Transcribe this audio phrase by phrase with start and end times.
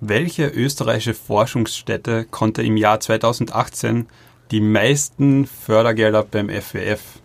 [0.00, 4.06] Welche österreichische Forschungsstätte konnte im Jahr 2018
[4.50, 7.20] die meisten Fördergelder beim FWF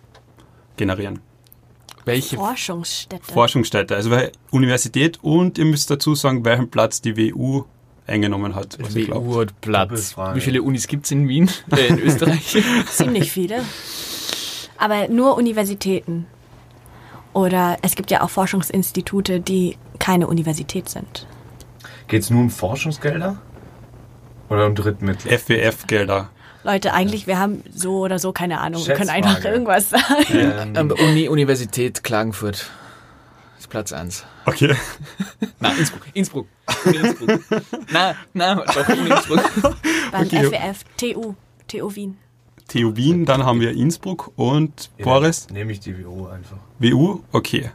[0.76, 1.20] generieren?
[2.06, 2.36] Welche?
[2.36, 3.32] Forschungsstätte.
[3.32, 4.18] Forschungsstätte, also
[4.52, 7.64] Universität und ihr müsst dazu sagen, welchen Platz die WU
[8.08, 8.78] eingenommen hat.
[8.82, 9.26] Was glaubt.
[9.26, 10.16] WU hat Platz.
[10.34, 11.50] Wie viele Unis gibt es in Wien?
[11.72, 12.58] Äh, in Österreich?
[12.88, 13.64] Ziemlich viele.
[14.78, 16.26] Aber nur Universitäten.
[17.34, 21.26] Oder es gibt ja auch Forschungsinstitute, die keine Universität sind.
[22.14, 23.38] Geht es nur um Forschungsgelder?
[24.48, 25.32] Oder um Drittmittel?
[25.36, 26.30] FWF-Gelder.
[26.64, 28.86] Leute, eigentlich, wir haben so oder so keine Ahnung.
[28.86, 30.24] Wir können einfach irgendwas sagen.
[30.30, 32.70] Ähm, ähm, Uni, Universität Klagenfurt.
[33.58, 34.26] ist Platz 1.
[34.46, 34.76] Okay.
[35.60, 36.02] Nein, Innsbruck.
[36.14, 36.48] Innsbruck.
[36.86, 37.40] Uni Innsbruck.
[37.92, 39.52] nein, nein, doch, Uni Innsbruck.
[40.12, 40.46] Beim Okay.
[40.46, 41.34] FWF, TU,
[41.68, 42.18] TU Wien.
[42.68, 46.58] TU Wien, dann haben wir Innsbruck und ja, Boris, Nehme ich die WU einfach.
[46.78, 47.72] WU, okay.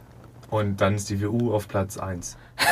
[0.49, 2.37] Und dann ist die WU auf Platz 1.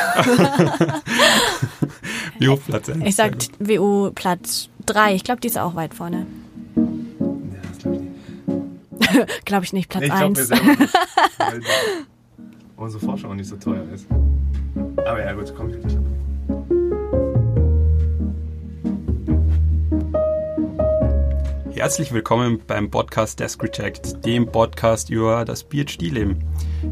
[2.40, 3.04] WU Platz 1.
[3.04, 5.14] Ich sag WU Platz 3.
[5.14, 6.26] Ich glaube, die ist auch weit vorne.
[6.76, 6.82] Ja,
[7.68, 8.08] das glaube ich nicht.
[9.46, 10.48] Glaube ich nicht, Platz Nee, ich glaube mir 1.
[10.48, 10.94] selber nicht.
[11.38, 11.60] Weil
[12.76, 14.06] unsere Forschung auch nicht so teuer ist.
[14.98, 15.72] Aber ja, gut, komm.
[21.78, 26.42] Herzlich willkommen beim Podcast Desk Reject, dem Podcast über das PhD-Leben.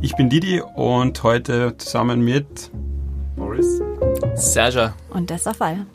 [0.00, 2.70] Ich bin Didi und heute zusammen mit,
[3.34, 3.82] Boris?
[4.36, 4.94] Serja.
[5.10, 5.86] Und der Fall.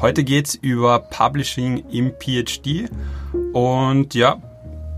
[0.00, 2.88] heute geht's über Publishing im PhD.
[3.52, 4.40] Und ja,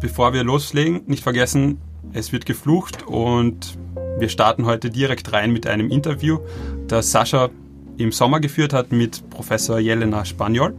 [0.03, 1.81] bevor wir loslegen, nicht vergessen,
[2.13, 3.79] es wird geflucht und
[4.19, 6.41] wir starten heute direkt rein mit einem Interview,
[6.87, 7.49] das Sascha
[7.97, 10.75] im Sommer geführt hat mit Professor Jelena Spaniol.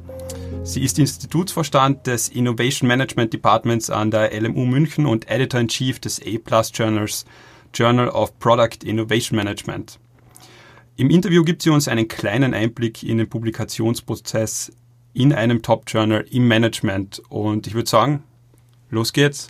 [0.64, 6.72] Sie ist Institutsvorstand des Innovation Management Departments an der LMU München und Editor-in-Chief des A-Plus
[6.74, 7.26] Journals
[7.74, 10.00] Journal of Product Innovation Management.
[10.96, 14.74] Im Interview gibt sie uns einen kleinen Einblick in den Publikationsprozess
[15.14, 17.22] in einem Top-Journal im Management.
[17.30, 18.24] Und ich würde sagen,
[18.90, 19.50] los geht's.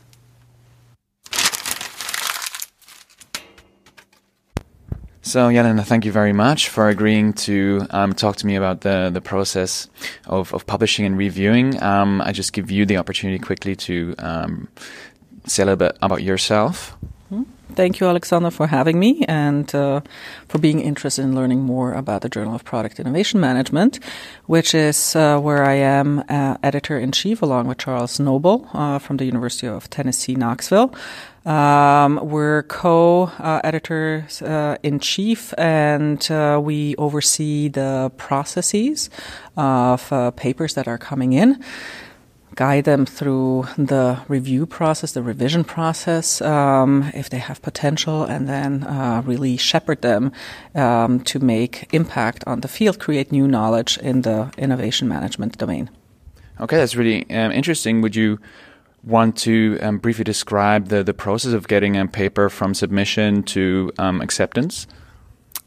[5.27, 9.09] So, Jelena, thank you very much for agreeing to um, talk to me about the,
[9.11, 9.89] the process
[10.25, 11.83] of, of publishing and reviewing.
[11.83, 14.69] Um, I just give you the opportunity quickly to um,
[15.45, 16.95] say a little bit about yourself.
[17.75, 20.01] Thank you, Alexander, for having me and uh,
[20.47, 23.99] for being interested in learning more about the Journal of Product Innovation Management,
[24.45, 28.99] which is uh, where I am uh, editor in chief along with Charles Noble uh,
[28.99, 30.95] from the University of Tennessee, Knoxville.
[31.45, 39.09] Um, we're co-editors uh, in chief, and uh, we oversee the processes
[39.55, 41.63] of papers that are coming in
[42.57, 48.49] guide them through the review process, the revision process, um, if they have potential, and
[48.49, 50.31] then uh, really shepherd them
[50.73, 55.89] um, to make impact on the field, create new knowledge in the innovation management domain.
[56.59, 58.01] Okay, that's really um, interesting.
[58.01, 58.39] Would you
[59.03, 63.91] want to um, briefly describe the, the process of getting a paper from submission to
[63.99, 64.87] um, acceptance?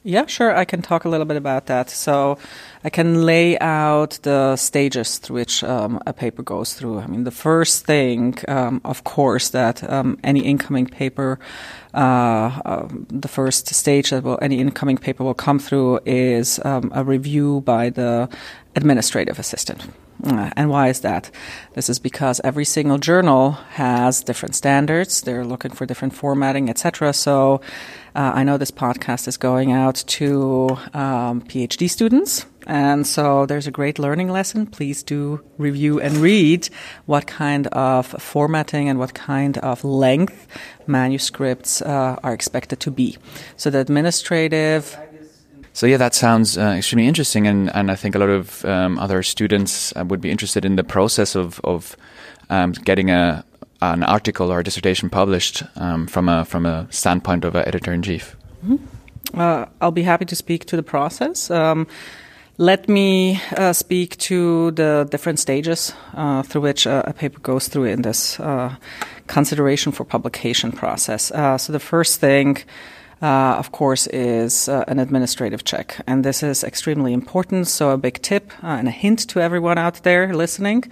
[0.02, 0.56] Yeah, sure.
[0.56, 1.90] I can talk a little bit about that.
[1.90, 2.38] So,
[2.82, 7.00] I can lay out the stages through which um, a paper goes through.
[7.00, 11.38] I mean, the first thing, um, of course, that um, any incoming paper,
[11.92, 16.90] uh, uh, the first stage that will, any incoming paper will come through is um,
[16.94, 18.30] a review by the
[18.74, 19.82] administrative assistant.
[20.24, 21.30] Uh, and why is that?
[21.74, 25.22] This is because every single journal has different standards.
[25.22, 27.12] They're looking for different formatting, etc.
[27.12, 27.60] So
[28.14, 32.46] uh, I know this podcast is going out to um, PhD students.
[32.66, 34.66] And so there's a great learning lesson.
[34.66, 36.68] Please do review and read
[37.06, 40.46] what kind of formatting and what kind of length
[40.86, 43.16] manuscripts uh, are expected to be.
[43.56, 44.96] So the administrative
[45.80, 48.98] So yeah, that sounds uh, extremely interesting, and, and I think a lot of um,
[48.98, 51.96] other students uh, would be interested in the process of of
[52.50, 53.42] um, getting a
[53.80, 57.94] an article or a dissertation published um, from a from a standpoint of an editor
[57.94, 58.36] in chief.
[59.32, 61.50] Uh, I'll be happy to speak to the process.
[61.50, 61.86] Um,
[62.58, 67.68] let me uh, speak to the different stages uh, through which uh, a paper goes
[67.68, 68.38] through in this
[69.28, 71.32] consideration for publication process.
[71.56, 72.58] So the first thing.
[73.22, 76.00] Uh, of course, is uh, an administrative check.
[76.06, 77.68] And this is extremely important.
[77.68, 80.84] So, a big tip uh, and a hint to everyone out there listening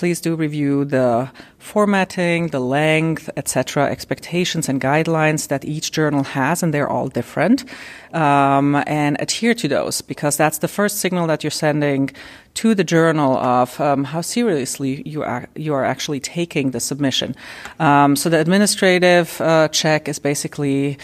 [0.00, 6.62] please do review the formatting, the length, etc., expectations and guidelines that each journal has,
[6.62, 7.66] and they're all different.
[8.14, 12.10] Um, and adhere to those because that's the first signal that you're sending
[12.54, 17.36] to the journal of um, how seriously you are you are actually taking the submission.
[17.78, 20.96] Um, so the administrative uh, check is basically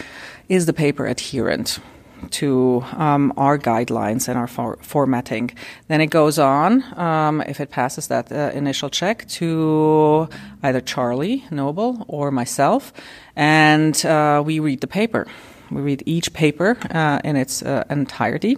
[0.49, 1.79] is the paper adherent?
[2.31, 5.51] to um, our guidelines and our for- formatting.
[5.87, 10.27] Then it goes on, um, if it passes that uh, initial check, to
[10.63, 12.93] either Charlie Noble or myself,
[13.35, 15.27] and uh, we read the paper.
[15.69, 18.57] We read each paper uh, in its uh, entirety,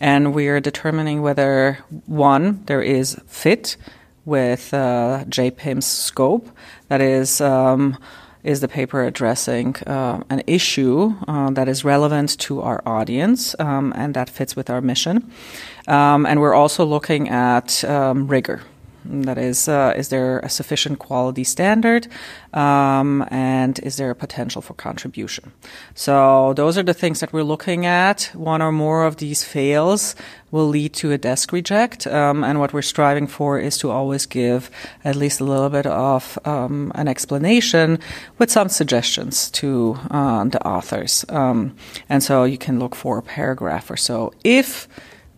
[0.00, 3.76] and we are determining whether one there is fit
[4.24, 6.48] with uh, JPIM's scope.
[6.88, 7.40] That is.
[7.40, 7.98] Um,
[8.46, 13.92] is the paper addressing uh, an issue uh, that is relevant to our audience um,
[13.96, 15.30] and that fits with our mission.
[15.88, 18.62] Um, and we're also looking at um, rigor.
[19.08, 22.08] That is, uh, is there a sufficient quality standard,
[22.52, 25.52] um, and is there a potential for contribution?
[25.94, 28.30] So those are the things that we're looking at.
[28.34, 30.14] One or more of these fails
[30.50, 34.26] will lead to a desk reject, um, and what we're striving for is to always
[34.26, 34.70] give
[35.04, 37.98] at least a little bit of um, an explanation
[38.38, 41.24] with some suggestions to uh, the authors.
[41.28, 41.76] Um,
[42.08, 44.88] and so you can look for a paragraph or so if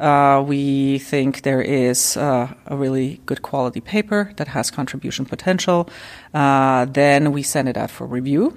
[0.01, 5.89] uh, we think there is uh, a really good quality paper that has contribution potential.
[6.33, 8.57] Uh, then we send it out for review.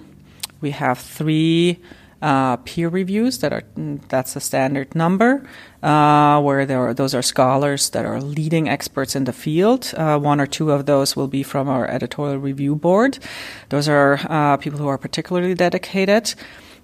[0.61, 1.79] We have three
[2.21, 3.63] uh, peer reviews that are
[4.09, 5.43] that's a standard number
[5.81, 9.91] uh, where there are, those are scholars that are leading experts in the field.
[9.97, 13.17] Uh, one or two of those will be from our editorial review board.
[13.69, 16.35] Those are people who are particularly dedicated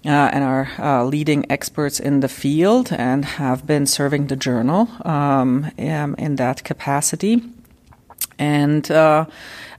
[0.04, 5.72] and are uh, leading experts in the field and have been serving the journal um,
[5.78, 7.42] in that capacity.
[8.40, 9.26] And uh,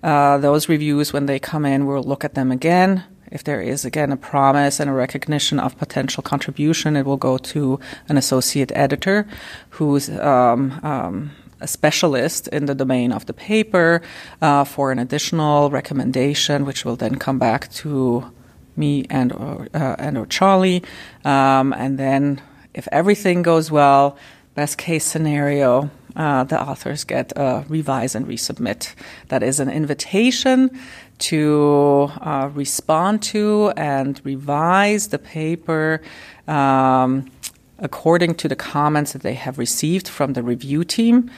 [0.02, 3.04] uh, those reviews, when they come in, we'll look at them again.
[3.30, 7.38] If there is again a promise and a recognition of potential contribution, it will go
[7.38, 7.78] to
[8.08, 9.26] an associate editor
[9.70, 11.30] who's um, um,
[11.60, 14.00] a specialist in the domain of the paper
[14.40, 18.32] uh, for an additional recommendation, which will then come back to
[18.78, 20.82] me and or, uh, and or Charlie,
[21.24, 22.40] um, and then
[22.74, 24.16] if everything goes well,
[24.54, 28.94] best case scenario, uh, the authors get a revise and resubmit.
[29.28, 30.70] That is an invitation
[31.18, 36.00] to uh, respond to and revise the paper
[36.46, 37.30] um,
[37.78, 41.30] according to the comments that they have received from the review team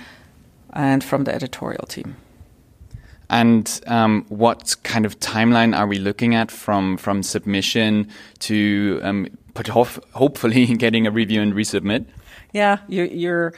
[0.73, 2.17] and from the editorial team.
[3.31, 8.09] And um, what kind of timeline are we looking at from from submission
[8.41, 9.29] to um,
[10.13, 12.07] hopefully getting a review and resubmit?
[12.53, 13.55] Yeah, you, you're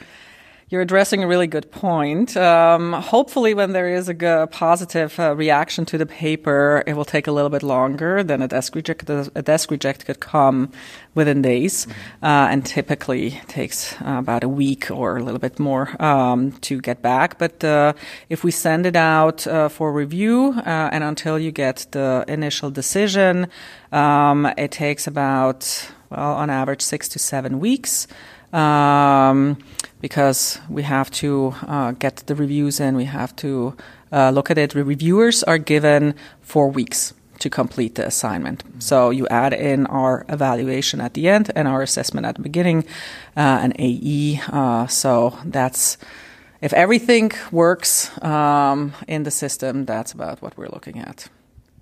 [0.73, 2.35] you're addressing a really good point.
[2.35, 7.05] Um, hopefully, when there is a g- positive uh, reaction to the paper, it will
[7.05, 9.07] take a little bit longer than a desk reject.
[9.07, 10.71] A desk reject could come
[11.13, 12.25] within days, mm-hmm.
[12.25, 16.81] uh, and typically takes uh, about a week or a little bit more um, to
[16.81, 17.37] get back.
[17.37, 17.93] But uh,
[18.29, 22.71] if we send it out uh, for review uh, and until you get the initial
[22.71, 23.45] decision,
[23.91, 28.07] um, it takes about well, on average, six to seven weeks.
[28.53, 29.57] Um,
[29.99, 33.75] because we have to uh, get the reviews in, we have to
[34.11, 34.71] uh, look at it.
[34.71, 38.63] The reviewers are given four weeks to complete the assignment.
[38.79, 42.85] So you add in our evaluation at the end and our assessment at the beginning,
[43.35, 44.41] uh, an AE.
[44.51, 45.97] Uh, so that's
[46.61, 51.27] if everything works um, in the system, that's about what we're looking at.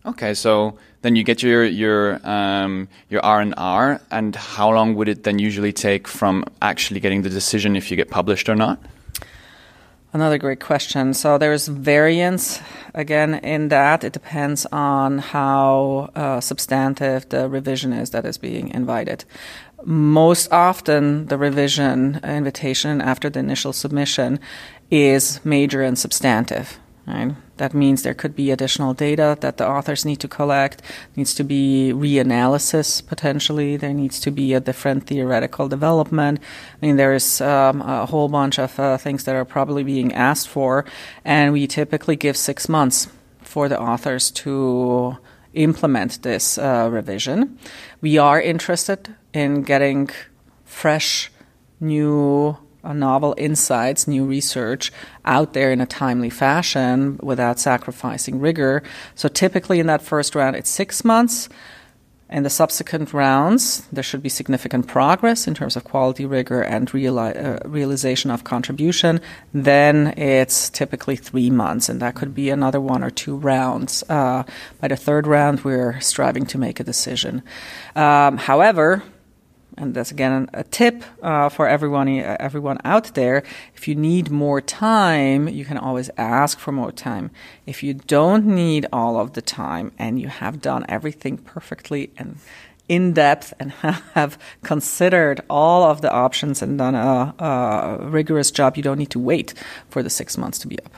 [0.06, 4.96] Okay, so then you get your your um, your R and R, and how long
[4.96, 8.56] would it then usually take from actually getting the decision if you get published or
[8.56, 8.80] not?
[10.14, 11.14] Another great question.
[11.14, 12.60] So there's variance
[12.94, 14.04] again in that.
[14.04, 19.24] It depends on how uh, substantive the revision is that is being invited.
[19.86, 24.40] Most often, the revision invitation after the initial submission
[24.92, 26.78] is major and substantive.
[27.08, 27.32] Right?
[27.62, 30.82] That means there could be additional data that the authors need to collect,
[31.16, 36.40] needs to be reanalysis potentially, there needs to be a different theoretical development.
[36.42, 40.12] I mean, there is um, a whole bunch of uh, things that are probably being
[40.12, 40.86] asked for,
[41.24, 43.08] and we typically give six months
[43.44, 45.18] for the authors to
[45.54, 47.60] implement this uh, revision.
[48.02, 50.10] We are interested in getting
[50.66, 51.30] fresh,
[51.80, 54.92] new novel insights, new research
[55.26, 58.84] out there in a timely fashion without sacrificing rigor.
[59.16, 61.50] So typically in that first round, it's six months.
[62.30, 66.90] In the subsequent rounds, there should be significant progress in terms of quality, rigor, and
[66.92, 69.20] reali- uh, realization of contribution.
[69.54, 74.02] Then it's typically three months, and that could be another one or two rounds.
[74.08, 74.44] Uh,
[74.80, 77.44] by the third round, we're striving to make a decision.
[77.98, 79.04] Um, however,
[79.78, 83.44] and that's again a tip uh, for everyone everyone out there.
[83.76, 87.32] If you need more time, you can always ask for more time.
[87.66, 92.38] If you don't need all of the time and you have done everything perfectly and
[92.90, 93.72] in depth and
[94.14, 99.12] have considered all of the options and done a, a rigorous job, you don't need
[99.12, 99.54] to wait
[99.90, 100.94] for the six months to be up.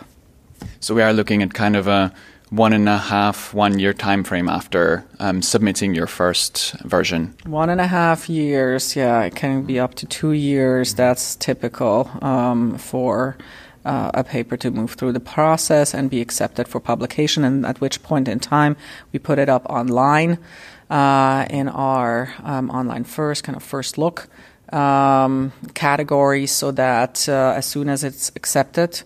[0.79, 2.11] So we are looking at kind of a
[2.53, 7.33] one and a half, one year time frame after um, submitting your first version.
[7.47, 10.93] One and a half years, yeah, it can be up to two years.
[10.93, 13.37] That's typical um, for
[13.85, 17.43] uh, a paper to move through the process and be accepted for publication.
[17.43, 18.75] And at which point in time
[19.11, 20.37] we put it up online
[20.91, 24.27] uh, in our um, online first kind of first look
[24.71, 29.01] um, category, so that uh, as soon as it's accepted,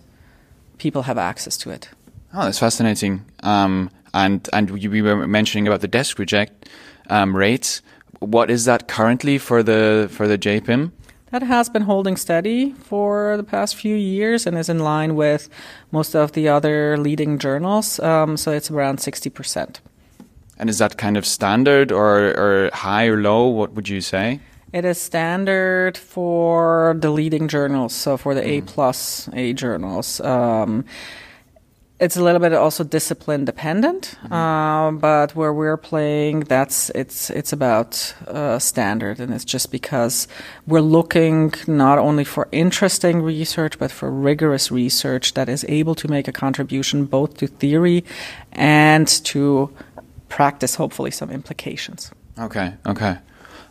[0.76, 1.88] people have access to it.
[2.34, 3.24] Oh, that's fascinating.
[3.42, 6.68] Um, and and you, we were mentioning about the desk reject
[7.10, 7.82] um, rates.
[8.20, 10.92] What is that currently for the for the JPIM?
[11.30, 15.48] That has been holding steady for the past few years and is in line with
[15.90, 18.00] most of the other leading journals.
[18.00, 19.80] Um, so it's around sixty percent.
[20.58, 23.46] And is that kind of standard or, or high or low?
[23.46, 24.40] What would you say?
[24.72, 30.20] It is standard for the leading journals, so for the A plus A journals.
[30.20, 30.84] Um,
[32.00, 37.52] it's a little bit also discipline dependent, uh, but where we're playing, that's it's it's
[37.52, 40.28] about uh, standard, and it's just because
[40.66, 46.08] we're looking not only for interesting research, but for rigorous research that is able to
[46.08, 48.04] make a contribution both to theory
[48.52, 49.70] and to
[50.28, 52.12] practice, hopefully, some implications.
[52.38, 53.18] Okay, okay.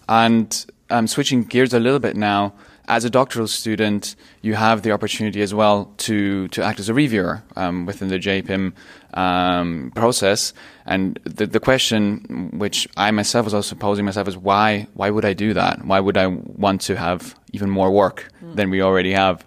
[0.10, 2.54] And I'm um, switching gears a little bit now,
[2.88, 6.94] as a doctoral student, you have the opportunity as well to, to act as a
[6.94, 8.74] reviewer um, within the JPIM
[9.14, 10.54] um, process.
[10.86, 15.26] And the, the question, which I myself was also posing myself, is why why would
[15.26, 15.86] I do that?
[15.86, 19.46] Why would I want to have even more work than we already have?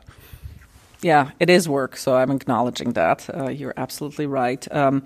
[1.03, 3.29] Yeah, it is work, so I'm acknowledging that.
[3.35, 4.71] Uh, you're absolutely right.
[4.71, 5.03] Um,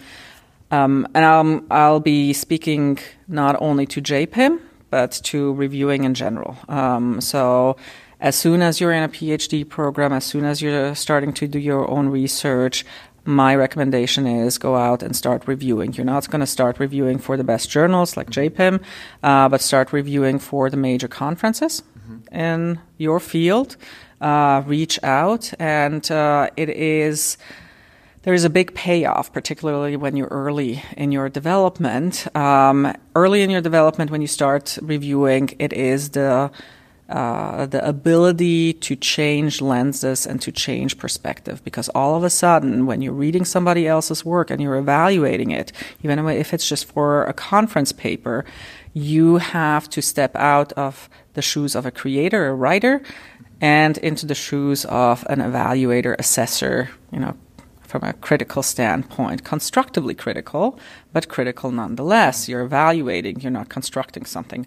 [0.73, 2.99] um, and I'll, I'll be speaking
[3.29, 4.61] not only to JPIM,
[4.91, 6.57] but to reviewing in general.
[6.69, 7.77] Um, so
[8.25, 11.59] as soon as you're in a PhD program, as soon as you're starting to do
[11.59, 12.83] your own research,
[13.27, 15.93] my recommendation is go out and start reviewing.
[15.93, 18.83] You're not going to start reviewing for the best journals like JPIM,
[19.23, 22.35] uh, but start reviewing for the major conferences mm-hmm.
[22.35, 23.77] in your field.
[24.23, 27.37] Uh, reach out, and uh, it is
[28.23, 32.27] there is a big payoff, particularly when you're early in your development.
[32.35, 36.51] Um, early in your development, when you start reviewing, it is the
[37.09, 41.63] uh, the ability to change lenses and to change perspective.
[41.65, 45.73] Because all of a sudden when you're reading somebody else's work and you're evaluating it
[46.03, 48.45] even if it's just for a conference paper
[48.93, 53.03] you have to step out of the shoes of a creator a writer
[53.61, 57.37] and into the shoes of an evaluator assessor you know
[57.95, 60.77] from a critical standpoint, constructively critical,
[61.13, 62.49] but critical nonetheless.
[62.49, 64.67] You're evaluating, you're not constructing something.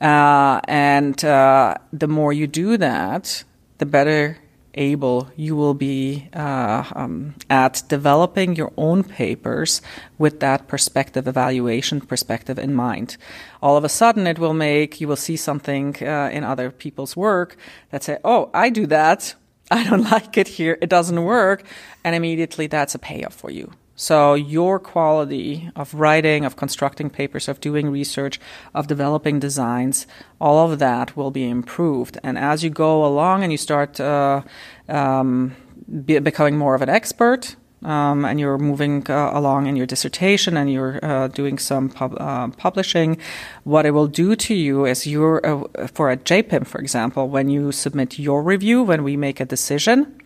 [0.00, 3.42] Uh, and uh, the more you do that,
[3.78, 4.38] the better
[4.74, 9.82] able you will be uh, um, at developing your own papers
[10.16, 13.16] with that perspective, evaluation perspective in mind.
[13.60, 17.16] All of a sudden, it will make you will see something uh, in other people's
[17.16, 17.56] work
[17.90, 19.34] that say, "Oh, I do that.
[19.70, 20.78] I don't like it here.
[20.80, 21.64] It doesn't work.
[22.04, 23.72] And immediately that's a payoff for you.
[24.00, 28.38] So your quality of writing, of constructing papers, of doing research,
[28.72, 30.06] of developing designs,
[30.40, 32.16] all of that will be improved.
[32.22, 34.42] And as you go along and you start uh,
[34.88, 35.56] um,
[36.04, 40.56] be, becoming more of an expert, um, and you're moving uh, along in your dissertation
[40.56, 43.18] and you're uh, doing some pub- uh, publishing,
[43.64, 47.48] what it will do to you is you're, uh, for a JPIM, for example, when
[47.48, 50.20] you submit your review, when we make a decision,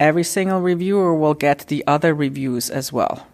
[0.00, 3.26] every single reviewer will get the other reviews as well.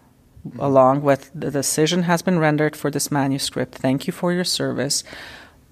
[0.47, 0.59] Mm-hmm.
[0.59, 3.73] Along with the decision has been rendered for this manuscript.
[3.73, 5.03] Thank you for your service,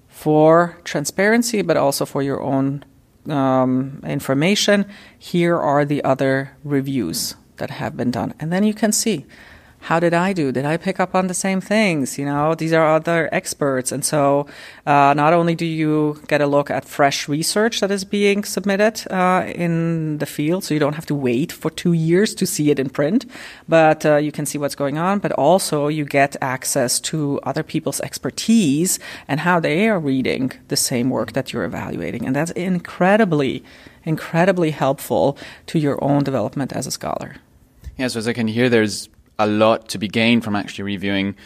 [0.08, 2.84] for transparency, but also for your own
[3.28, 4.86] um, information.
[5.16, 8.34] Here are the other reviews that have been done.
[8.40, 9.26] And then you can see
[9.84, 10.50] how did I do?
[10.50, 12.18] Did I pick up on the same things?
[12.18, 13.92] You know, these are other experts.
[13.92, 14.46] And so,
[14.86, 19.06] uh, not only do you get a look at fresh research that is being submitted
[19.12, 22.70] uh, in the field, so you don't have to wait for two years to see
[22.70, 23.26] it in print,
[23.68, 27.62] but uh, you can see what's going on, but also you get access to other
[27.62, 32.24] people's expertise and how they are reading the same work that you're evaluating.
[32.24, 33.62] And that's incredibly,
[34.04, 37.36] incredibly helpful to your own development as a scholar.
[37.96, 39.08] Yeah, so as I can hear, there's
[39.38, 41.36] a lot to be gained from actually reviewing.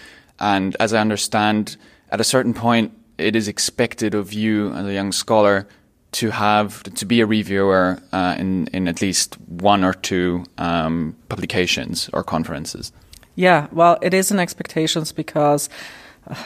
[0.41, 1.77] And as I understand,
[2.11, 5.67] at a certain point, it is expected of you as a young scholar
[6.11, 11.15] to have to be a reviewer uh, in in at least one or two um,
[11.29, 12.93] publications or conferences.
[13.35, 15.69] Yeah, well, it is an expectations because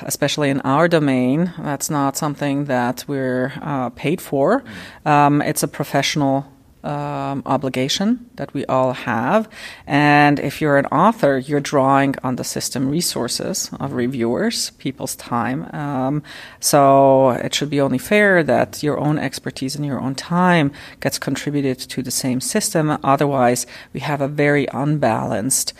[0.03, 4.65] especially in our domain, that's not something that we're uh, paid for.
[5.05, 6.47] Um, it's a professional
[6.85, 9.49] um, obligation that we all have.
[9.87, 15.73] And if you're an author, you're drawing on the system resources of reviewers, people's time.
[15.75, 16.23] Um,
[16.61, 21.19] so it should be only fair that your own expertise and your own time gets
[21.19, 22.99] contributed to the same system.
[23.05, 25.73] Otherwise, we have a very unbalanced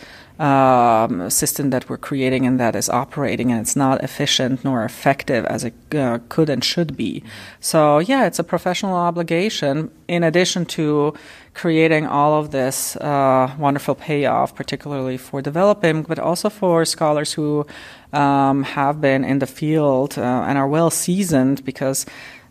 [0.43, 5.45] um, system that we're creating and that is operating and it's not efficient nor effective
[5.45, 7.23] as it uh, could and should be.
[7.61, 11.13] So yeah, it's a professional obligation in addition to
[11.53, 17.65] creating all of this uh, wonderful payoff, particularly for developing, but also for scholars who
[18.11, 22.05] um, have been in the field uh, and are well seasoned because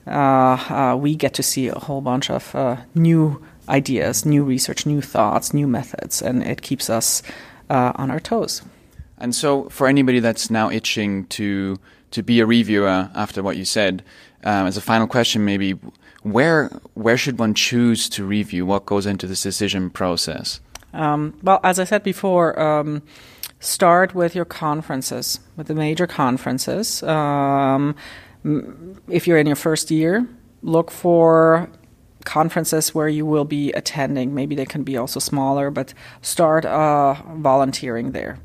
[0.07, 4.87] uh, uh, we get to see a whole bunch of uh, new ideas, new research,
[4.87, 7.23] new thoughts, new methods, and it keeps us
[7.73, 8.63] uh, on our toes.
[9.19, 11.79] And so, for anybody that's now itching to
[12.11, 14.05] to be a reviewer after what you said,
[14.45, 15.73] um, as a final question, maybe
[16.23, 18.67] where where should one choose to review?
[18.67, 20.61] What goes into this decision process?
[20.93, 23.03] Um, well, as I said before, um,
[23.61, 27.03] start with your conferences, with the major conferences.
[27.03, 27.97] Um,
[29.09, 30.27] if you're in your first year,
[30.63, 31.71] look for
[32.25, 34.35] conferences where you will be attending.
[34.35, 38.39] Maybe they can be also smaller, but start uh, volunteering there.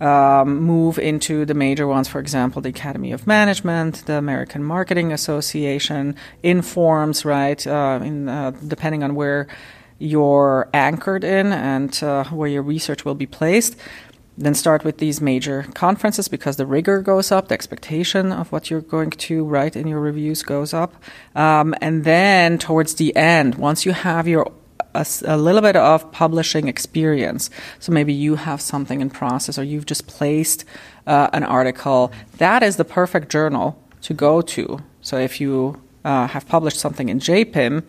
[0.00, 5.12] Um, move into the major ones, for example, the Academy of Management, the American Marketing
[5.12, 7.64] Association, Informs, right?
[7.66, 9.46] Uh, in, uh, depending on where
[9.98, 13.76] you're anchored in and uh, where your research will be placed
[14.36, 18.70] then start with these major conferences because the rigor goes up, the expectation of what
[18.70, 20.94] you're going to write in your reviews goes up.
[21.34, 24.50] Um, and then towards the end, once you have your
[24.94, 27.50] a, a, little bit of publishing experience,
[27.80, 30.64] so maybe you have something in process or you've just placed
[31.06, 34.80] uh, an article, that is the perfect journal to go to.
[35.00, 37.84] So if you uh, have published something in JPIM,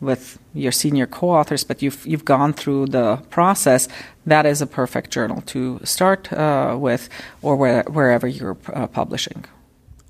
[0.00, 3.88] with your senior co-authors, but you've you've gone through the process.
[4.26, 7.08] That is a perfect journal to start uh, with,
[7.42, 9.44] or where, wherever you're uh, publishing.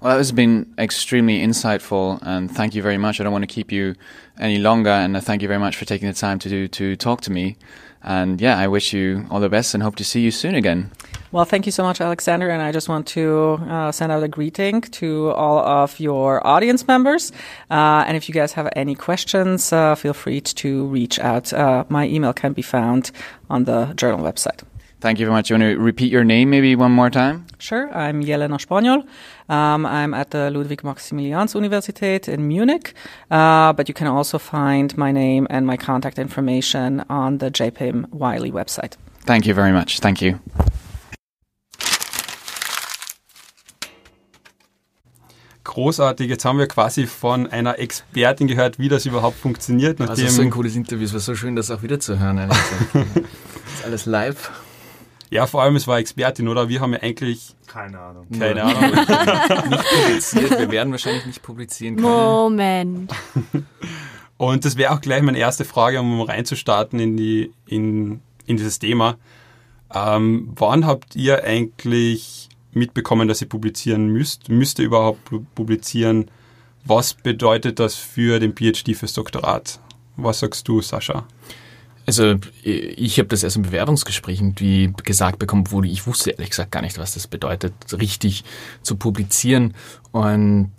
[0.01, 3.21] Well, that has been extremely insightful, and thank you very much.
[3.21, 3.95] I don't want to keep you
[4.39, 7.21] any longer, and thank you very much for taking the time to do, to talk
[7.23, 7.57] to me.
[8.03, 10.93] And yeah, I wish you all the best, and hope to see you soon again.
[11.33, 12.49] Well, thank you so much, Alexander.
[12.51, 16.87] And I just want to uh, send out a greeting to all of your audience
[16.87, 17.33] members.
[17.71, 21.53] Uh, and if you guys have any questions, uh, feel free to reach out.
[21.53, 23.11] Uh, my email can be found
[23.51, 24.63] on the journal website.
[25.01, 25.51] Thank you very much.
[25.51, 27.47] You want to repeat your name maybe one more time?
[27.59, 27.95] Sure.
[27.95, 29.07] I'm Jelena Spaniol.
[29.49, 32.95] Um, I'm at the Ludwig Maximilians Universität in Munich,
[33.31, 38.09] uh, but you can also find my name and my contact information on the JPIM
[38.11, 38.95] Wiley website.
[39.27, 40.01] Thank you very much.
[40.01, 40.41] Thank you.
[45.67, 46.29] Großartig.
[46.29, 50.01] Jetzt haben wir quasi von einer Expertin gehört, wie das überhaupt funktioniert.
[50.01, 51.05] Also so ein cooles Interview.
[51.05, 52.49] Es war so schön, das auch wieder zu hören.
[52.49, 52.59] das
[53.75, 54.51] ist alles live.
[55.29, 56.69] Ja, vor allem es war Expertin, oder?
[56.69, 58.27] Wir haben ja eigentlich keine Ahnung.
[58.39, 58.91] Keine Ahnung.
[59.71, 60.59] nicht publiziert.
[60.59, 62.09] Wir werden wahrscheinlich nicht publizieren können.
[62.09, 63.13] Moment.
[64.39, 68.79] Und das wäre auch gleich meine erste Frage, um reinzustarten in die in, in dieses
[68.79, 69.17] Thema.
[69.95, 72.46] Ähm, wann habt ihr eigentlich
[72.77, 74.49] mitbekommen, dass ihr publizieren müsst?
[74.49, 75.21] Müsst ihr überhaupt
[75.55, 76.31] publizieren?
[76.85, 79.81] Was bedeutet das für den PhD fürs Doktorat?
[80.17, 81.27] Was sagst du, Sascha?
[82.07, 86.71] Also ich habe das erst im Bewerbungsgespräch irgendwie gesagt bekommen, wo ich wusste ehrlich gesagt
[86.71, 88.45] gar nicht, was das bedeutet, richtig
[88.83, 89.75] zu publizieren.
[90.13, 90.71] Und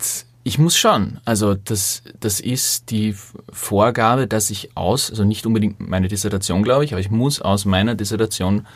[0.42, 1.20] ich muss schon.
[1.26, 3.14] Also das, das ist die
[3.52, 7.66] Vorgabe, dass ich aus, also nicht unbedingt meine Dissertation, glaube ich, aber ich muss aus
[7.66, 8.66] meiner Dissertation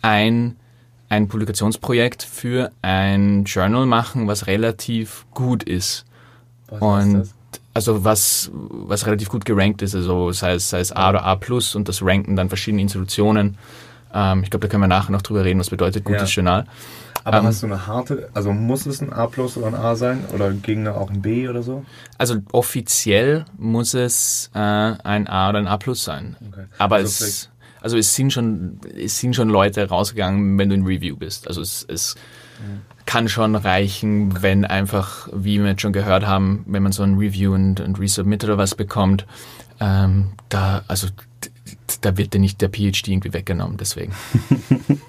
[0.00, 0.54] ein
[1.08, 6.04] ein Publikationsprojekt für ein Journal machen, was relativ gut ist.
[6.68, 7.34] Was und ist
[7.78, 11.36] also was, was relativ gut gerankt ist, also sei es, sei es A oder A
[11.36, 13.56] plus und das ranken dann verschiedene Institutionen.
[14.12, 16.42] Ähm, ich glaube, da können wir nachher noch drüber reden, was bedeutet gutes ja.
[16.42, 16.66] Journal.
[17.22, 19.94] Aber ähm, hast du eine harte, also muss es ein A plus oder ein A
[19.94, 21.84] sein oder ging auch ein B oder so?
[22.16, 26.36] Also offiziell muss es äh, ein A oder ein A plus sein.
[26.50, 26.64] Okay.
[26.78, 27.48] Aber also es
[27.88, 31.48] also es sind schon, es sind schon Leute rausgegangen, wenn du in Review bist.
[31.48, 32.16] Also es, es
[32.60, 32.82] mhm.
[33.06, 37.16] kann schon reichen, wenn einfach, wie wir jetzt schon gehört haben, wenn man so ein
[37.16, 39.26] Review und, und Resubmit oder was bekommt,
[39.80, 41.08] ähm, da, also
[42.02, 44.12] da wird dir nicht der PhD irgendwie weggenommen, deswegen.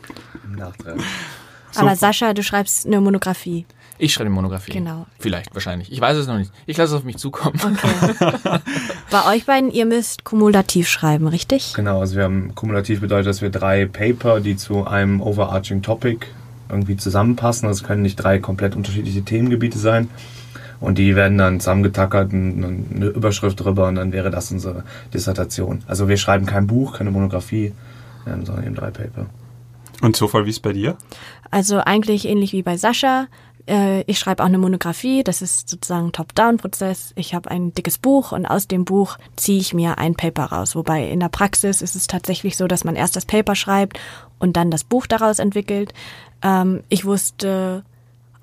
[1.76, 3.66] Aber Sascha, du schreibst eine Monographie.
[4.02, 4.72] Ich schreibe Monographie.
[4.72, 5.06] Genau.
[5.20, 5.92] Vielleicht, wahrscheinlich.
[5.92, 6.52] Ich weiß es noch nicht.
[6.66, 7.60] Ich lasse es auf mich zukommen.
[7.62, 8.14] Okay.
[9.12, 11.74] Bei euch beiden, ihr müsst kumulativ schreiben, richtig?
[11.74, 16.26] Genau, also wir haben kumulativ bedeutet, dass wir drei Paper, die zu einem overarching Topic
[16.70, 17.68] irgendwie zusammenpassen.
[17.68, 20.10] Also es können nicht drei komplett unterschiedliche Themengebiete sein.
[20.80, 25.84] Und die werden dann zusammengetackert, und eine Überschrift drüber und dann wäre das unsere Dissertation.
[25.88, 27.74] Also wir schreiben kein Buch, keine Monographie,
[28.26, 29.26] ähm, sondern eben drei Paper.
[30.02, 30.96] Und so voll wie es bei dir?
[31.52, 33.28] Also eigentlich ähnlich wie bei Sascha.
[33.70, 37.14] Äh, Ich schreibe auch eine Monographie, das ist sozusagen ein Top-Down-Prozess.
[37.16, 40.76] Ich habe ein dickes Buch und aus dem Buch ziehe ich mir ein Paper raus.
[40.76, 44.00] Wobei in der Praxis ist es tatsächlich so, dass man erst das Paper schreibt
[44.40, 45.94] und dann das Buch daraus entwickelt.
[46.42, 47.84] Ähm, Ich wusste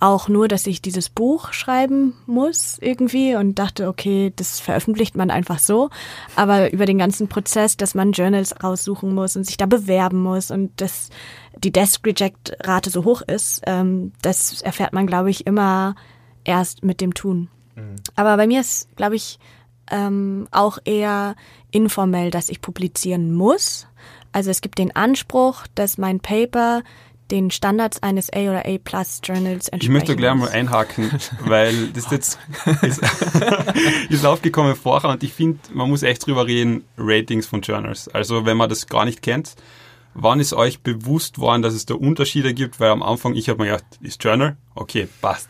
[0.07, 5.33] auch nur, dass ich dieses Buch schreiben muss irgendwie und dachte, okay, das veröffentlicht man
[5.33, 5.91] einfach so.
[6.37, 10.53] Aber über den ganzen Prozess, dass man Journals raussuchen muss und sich da bewerben muss
[10.53, 11.11] und dass
[11.59, 15.97] die Desk-Reject-Rate so hoch ist, ähm, das erfährt man, glaube ich, immer
[16.45, 17.49] erst mit dem Tun.
[18.15, 19.41] Aber bei mir ist, glaube ich,
[19.91, 21.35] ähm, auch eher
[21.73, 23.89] informell, dass ich publizieren muss.
[24.31, 26.83] Also es gibt den Anspruch, dass mein Paper
[27.31, 29.83] den Standards eines A oder A Plus Journals entspricht.
[29.83, 31.11] Ich möchte gleich mal einhaken,
[31.41, 32.39] weil das jetzt
[32.83, 33.01] ist,
[34.11, 38.09] ist aufgekommen vorher und ich finde, man muss echt drüber reden, Ratings von Journals.
[38.09, 39.55] Also wenn man das gar nicht kennt,
[40.15, 42.81] wann ist euch bewusst worden, dass es da Unterschiede gibt?
[42.81, 44.57] Weil am Anfang, ich habe mir gedacht, ist Journal?
[44.75, 45.49] Okay, passt.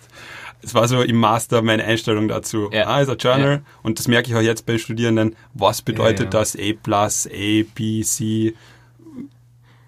[0.62, 2.70] Es war so im Master meine Einstellung dazu.
[2.72, 2.86] Ja.
[2.88, 3.50] Ah, ist ein Journal.
[3.50, 3.60] Ja.
[3.82, 5.36] Und das merke ich auch jetzt bei Studierenden.
[5.54, 6.30] Was bedeutet Ja, ja.
[6.30, 6.56] das?
[6.56, 8.54] A+, plus, A, B, C?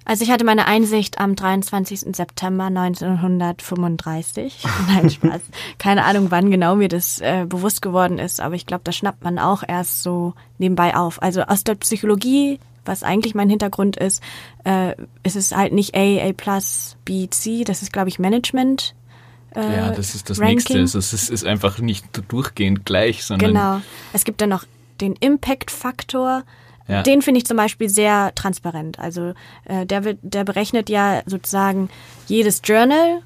[0.08, 2.16] Also ich hatte meine Einsicht am 23.
[2.16, 4.64] September 1935.
[4.88, 5.42] Nein, Spaß.
[5.76, 9.22] Keine Ahnung, wann genau mir das äh, bewusst geworden ist, aber ich glaube, das schnappt
[9.22, 11.22] man auch erst so nebenbei auf.
[11.22, 14.22] Also aus der Psychologie, was eigentlich mein Hintergrund ist,
[14.64, 14.94] äh,
[15.24, 16.32] ist es halt nicht A, A+,
[17.04, 18.94] B, C, das ist, glaube ich, Management.
[19.54, 20.56] Äh, Ja, das ist das Ranking.
[20.56, 20.78] Nächste.
[20.78, 23.80] Also es ist, ist einfach nicht durchgehend gleich, sondern Genau.
[24.14, 24.64] Es gibt dann noch
[25.02, 26.44] den Impact-Faktor.
[26.88, 27.03] Ja.
[27.03, 28.98] Den finde ich zum Beispiel sehr transparent.
[28.98, 29.35] Also
[29.66, 31.90] äh, der, wird, der berechnet ja sozusagen
[32.27, 33.20] jedes Journal.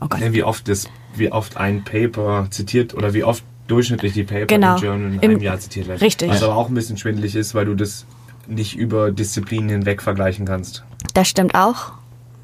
[0.00, 0.20] Oh Gott.
[0.20, 4.46] Ne, Wie oft das, wie oft ein Paper zitiert oder wie oft durchschnittlich die Paper
[4.46, 4.76] Genau.
[4.76, 6.00] im Journal in Im- einem Jahr zitiert werden.
[6.00, 6.28] Richtig.
[6.30, 8.04] Was aber auch ein bisschen schwindelig ist, weil du das
[8.46, 10.84] nicht über Disziplinen hinweg vergleichen kannst.
[11.14, 11.92] Das stimmt auch.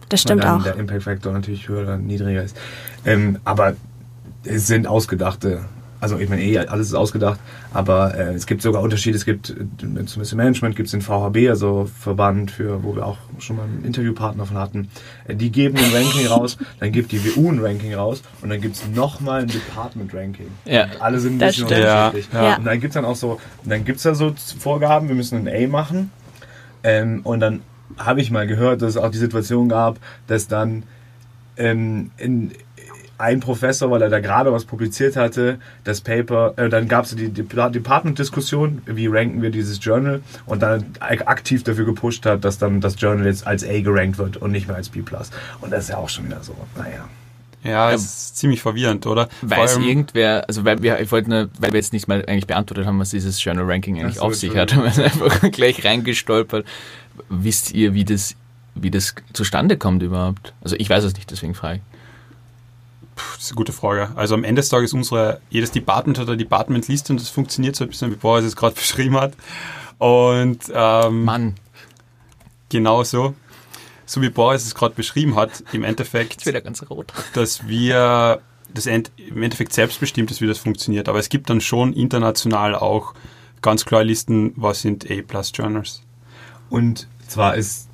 [0.08, 0.62] Das stimmt auch.
[0.62, 2.56] der Impact Factor natürlich höher oder niedriger ist.
[3.04, 3.74] Ähm, aber
[4.44, 5.64] es sind ausgedachte,
[6.02, 7.38] also ich meine eh, alles ist ausgedacht,
[7.72, 9.16] aber äh, es gibt sogar Unterschiede.
[9.16, 13.06] Es gibt äh, zumindest im Management gibt es den VHB, also Verband für, wo wir
[13.06, 14.88] auch schon mal einen Interviewpartner von hatten.
[15.28, 18.60] Äh, die geben ein Ranking raus, dann gibt die WU ein Ranking raus und dann
[18.60, 20.48] gibt es nochmal ein Department Ranking.
[20.64, 20.84] Ja.
[20.84, 21.80] Und alle sind ein Das bisschen stimmt.
[21.82, 22.28] unterschiedlich.
[22.32, 22.56] Ja, ja.
[22.56, 25.46] Und dann gibt es dann auch so, dann gibt es da so Vorgaben, wir müssen
[25.46, 26.10] ein A machen.
[26.82, 27.60] Ähm, und dann
[27.96, 30.82] habe ich mal gehört, dass es auch die Situation gab, dass dann
[31.56, 32.50] ähm, in,
[33.22, 37.14] ein Professor, weil er da gerade was publiziert hatte, das Paper, äh, dann gab es
[37.14, 42.44] die Dep- Department-Diskussion, wie ranken wir dieses Journal und dann ak- aktiv dafür gepusht hat,
[42.44, 45.02] dass dann das Journal jetzt als A gerankt wird und nicht mehr als B+.
[45.60, 47.08] Und das ist ja auch schon wieder so, naja.
[47.64, 49.28] Ja, ist ziemlich verwirrend, oder?
[49.40, 52.86] Weiß irgendwer, also weil wir, ich wollte nur, weil wir jetzt nicht mal eigentlich beantwortet
[52.86, 56.66] haben, was dieses Journal Ranking eigentlich so, auf sich hat, haben wir einfach gleich reingestolpert.
[57.28, 58.34] Wisst ihr, wie das,
[58.74, 60.54] wie das zustande kommt überhaupt?
[60.64, 61.91] Also ich weiß es nicht, deswegen frage ich.
[63.16, 64.10] Das ist eine gute Frage.
[64.16, 67.84] Also am Ende des Tages unsere, jedes Department hat eine Department-Liste und das funktioniert so
[67.84, 69.34] ein bisschen, wie Boris es gerade beschrieben hat.
[69.98, 71.54] Und ähm, Mann,
[72.68, 73.34] genau so,
[74.06, 77.12] so wie Boris es gerade beschrieben hat, im jetzt Endeffekt, wird er ganz rot.
[77.34, 78.40] dass wir
[78.72, 81.08] das End, im Endeffekt selbstbestimmt ist, wie das funktioniert.
[81.08, 83.14] Aber es gibt dann schon international auch
[83.60, 86.02] ganz klar Listen, was sind A-Plus-Journals.
[86.70, 87.88] Und zwar ist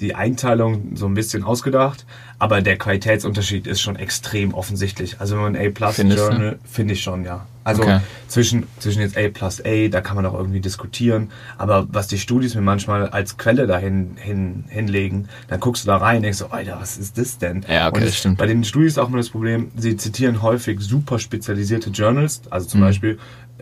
[0.00, 2.06] die Einteilung so ein bisschen ausgedacht,
[2.42, 5.20] aber der Qualitätsunterschied ist schon extrem offensichtlich.
[5.20, 5.96] Also wenn man A Plus?
[5.98, 7.46] Journal, finde ich schon, ja.
[7.62, 8.00] Also Okay.
[8.26, 11.30] zwischen, zwischen jetzt A plus A, da kann man auch irgendwie diskutieren.
[11.58, 15.98] Aber was die Studis mir manchmal als Quelle dahin hin, hinlegen, dann guckst du da
[15.98, 17.64] rein und denkst so, Alter, was ist das denn?
[17.68, 18.38] Ja, okay, und das stimmt.
[18.38, 22.66] Bei den Studis ist auch immer das Problem, sie zitieren häufig super spezialisierte Journals, also
[22.66, 22.84] zum Mhm.
[22.84, 23.18] Beispiel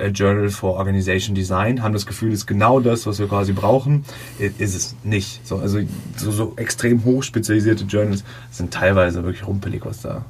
[0.08, 4.04] Journal for Organization Design, haben das Gefühl, ist genau das, was wir quasi brauchen,
[4.38, 5.46] ist es nicht.
[5.46, 5.80] So, also
[6.16, 10.24] so, so extrem hoch spezialisierte Journals sind teilweise wirklich rumpelig, was da,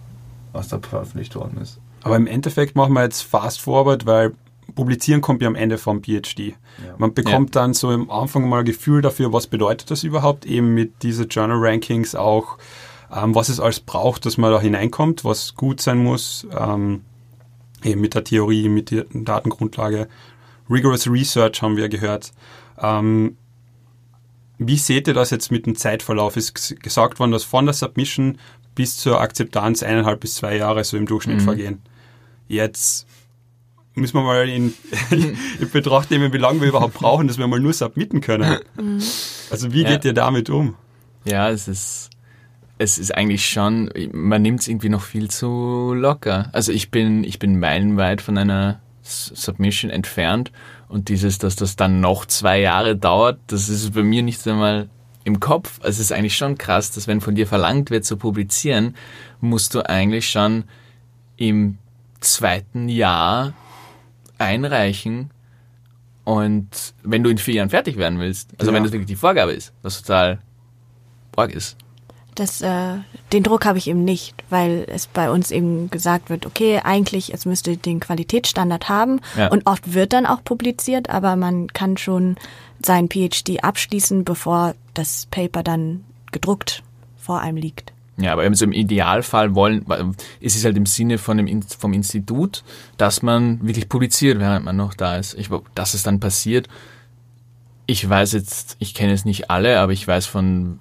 [0.52, 1.78] was da veröffentlicht worden ist.
[2.02, 4.32] Aber im Endeffekt machen wir jetzt fast forward, weil
[4.74, 6.54] publizieren kommt ja am Ende vom PhD.
[6.98, 10.74] Man bekommt dann so am Anfang mal ein Gefühl dafür, was bedeutet das überhaupt, eben
[10.74, 12.56] mit diese Journal Rankings auch,
[13.14, 17.02] ähm, was es alles braucht, dass man da hineinkommt, was gut sein muss, ähm,
[17.84, 20.08] eben mit der Theorie, mit der Datengrundlage.
[20.68, 22.32] Rigorous Research haben wir gehört.
[22.78, 23.36] Ähm,
[24.58, 26.36] wie seht ihr das jetzt mit dem Zeitverlauf?
[26.36, 28.38] Ist gesagt worden, dass von der Submission
[28.74, 31.80] bis zur Akzeptanz eineinhalb bis zwei Jahre so im Durchschnitt vergehen.
[32.48, 33.06] Jetzt
[33.94, 34.74] müssen wir mal in,
[35.10, 38.58] in Betracht nehmen, wie lange wir überhaupt brauchen, dass wir mal nur submitten können.
[39.50, 39.88] Also wie Ja.
[39.90, 40.76] geht ihr damit um?
[41.24, 42.10] Ja, es ist.
[42.80, 46.48] Es ist eigentlich schon, man nimmt es irgendwie noch viel zu locker.
[46.52, 50.50] Also ich bin, ich bin meilenweit von einer Submission entfernt
[50.88, 54.88] und dieses, dass das dann noch zwei Jahre dauert, das ist bei mir nicht einmal
[55.24, 55.78] im Kopf.
[55.82, 58.96] Also es ist eigentlich schon krass, dass wenn von dir verlangt wird zu publizieren,
[59.42, 60.64] musst du eigentlich schon
[61.36, 61.76] im
[62.20, 63.52] zweiten Jahr
[64.38, 65.30] einreichen
[66.24, 68.76] und wenn du in vier Jahren fertig werden willst, also Ja.
[68.76, 70.38] wenn das wirklich die Vorgabe ist, was total
[71.36, 71.76] arg ist.
[72.40, 72.94] Das, äh,
[73.34, 77.34] den Druck habe ich eben nicht, weil es bei uns eben gesagt wird, okay, eigentlich,
[77.34, 79.48] es müsste den Qualitätsstandard haben Ja.
[79.48, 82.36] und oft wird dann auch publiziert, aber man kann schon
[82.82, 86.82] sein PhD abschließen, bevor das Paper dann gedruckt
[87.18, 87.92] vor einem liegt.
[88.16, 89.84] Ja, aber eben so im Idealfall wollen,
[90.40, 92.64] ist es halt im Sinne von dem, In- vom Institut,
[92.96, 95.34] dass man wirklich publiziert, während man noch da ist.
[95.34, 96.68] Ich, dass es dann passiert,
[97.86, 100.78] ich weiß jetzt, ich kenne es nicht alle, aber ich weiß von,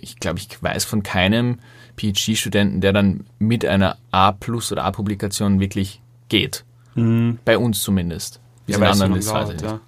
[0.00, 1.58] ich glaube, ich weiß von keinem
[1.96, 6.64] PhD-Studenten, der dann mit einer A plus oder A-Publikation wirklich geht.
[6.94, 8.40] Bei uns zumindest.
[8.66, 9.80] Wie es in weiß anderen ist, weiß ich nicht.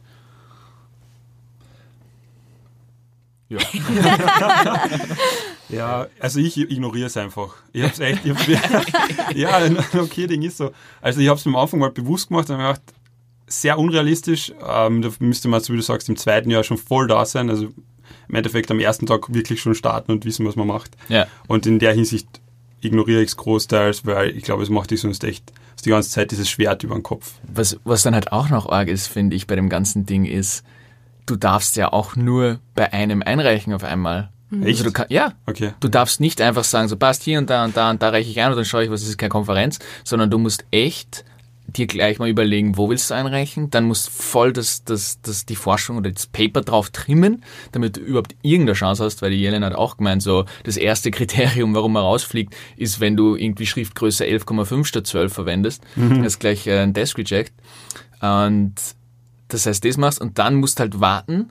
[3.48, 3.58] ja.
[5.68, 7.54] Ja, also ich ignoriere es einfach.
[7.72, 8.34] Ich hab's echt, ich
[9.34, 9.60] ja,
[9.94, 10.72] okay Ding ist so.
[11.00, 12.82] Also ich habe es am Anfang mal bewusst gemacht und mir gedacht,
[13.46, 14.52] sehr unrealistisch.
[14.66, 17.50] Ähm, da müsste man, so wie du sagst, im zweiten Jahr schon voll da sein.
[17.50, 17.68] Also
[18.28, 20.96] im Endeffekt am ersten Tag wirklich schon starten und wissen, was man macht.
[21.08, 21.26] Ja.
[21.46, 22.26] Und in der Hinsicht
[22.80, 25.52] ignoriere ich es großteils, weil ich glaube, es macht dich sonst echt
[25.84, 27.32] die ganze Zeit dieses Schwert über den Kopf.
[27.46, 30.64] Was, was dann halt auch noch arg ist, finde ich, bei dem ganzen Ding ist,
[31.26, 34.30] du darfst ja auch nur bei einem einreichen auf einmal.
[34.50, 34.66] Echt?
[34.66, 35.72] Also du kann, ja, Okay.
[35.80, 38.30] du darfst nicht einfach sagen, so passt hier und da und da und da reiche
[38.30, 41.24] ich ein und dann schaue ich, was ist keine Konferenz, sondern du musst echt
[41.66, 45.56] dir gleich mal überlegen, wo willst du einreichen, dann musst voll das, das, das, die
[45.56, 49.64] Forschung oder das Paper drauf trimmen, damit du überhaupt irgendeine Chance hast, weil die Jelen
[49.64, 54.24] hat auch gemeint, so das erste Kriterium, warum man rausfliegt, ist, wenn du irgendwie Schriftgröße
[54.24, 57.52] 11,5 statt 12 verwendest, das ist gleich äh, ein Desk Reject
[58.20, 58.74] und
[59.48, 61.50] das heißt, das machst und dann musst halt warten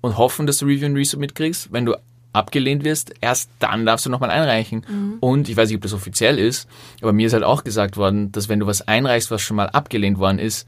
[0.00, 1.72] und hoffen, dass du Review und Resubmit kriegst.
[1.72, 1.96] Wenn du
[2.32, 4.84] abgelehnt wirst, erst dann darfst du nochmal einreichen.
[5.20, 6.68] Und ich weiß nicht, ob das offiziell ist,
[7.00, 9.68] aber mir ist halt auch gesagt worden, dass wenn du was einreichst, was schon mal
[9.70, 10.66] abgelehnt worden ist,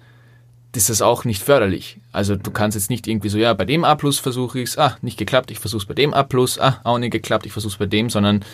[0.76, 1.98] ist das auch nicht förderlich.
[2.12, 4.78] Also du kannst jetzt nicht irgendwie so, ja, bei dem A plus versuche ich es,
[4.78, 7.52] ah, nicht geklappt, ich versuche es bei dem A plus, ah, auch nicht geklappt, ich
[7.52, 8.44] versuche es bei dem, sondern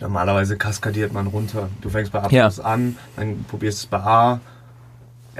[0.00, 1.68] Normalerweise kaskadiert man runter.
[1.82, 2.44] Du fängst bei A Ja.
[2.44, 4.40] plus an, dann probierst du es bei A.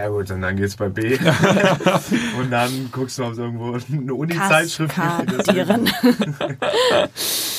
[0.01, 1.19] Ja gut, und dann geht's bei B.
[2.39, 4.95] und dann guckst du, ob es irgendwo eine Uni-Zeitschrift
[5.27, 5.49] gibt.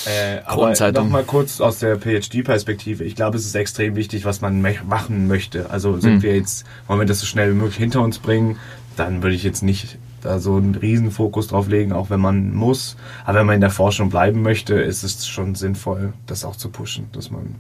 [0.08, 3.04] Äh, aber nochmal kurz aus der PhD-Perspektive.
[3.04, 5.70] Ich glaube, es ist extrem wichtig, was man machen möchte.
[5.70, 6.22] Also sind Hm.
[6.24, 8.58] wir jetzt, wollen wir das so schnell wie möglich hinter uns bringen,
[8.98, 12.52] dann würde ich jetzt nicht da so einen riesen Fokus drauf legen, auch wenn man
[12.52, 12.98] muss.
[13.26, 16.70] Aber wenn man in der Forschung bleiben möchte, ist es schon sinnvoll, das auch zu
[16.70, 17.54] pushen, dass man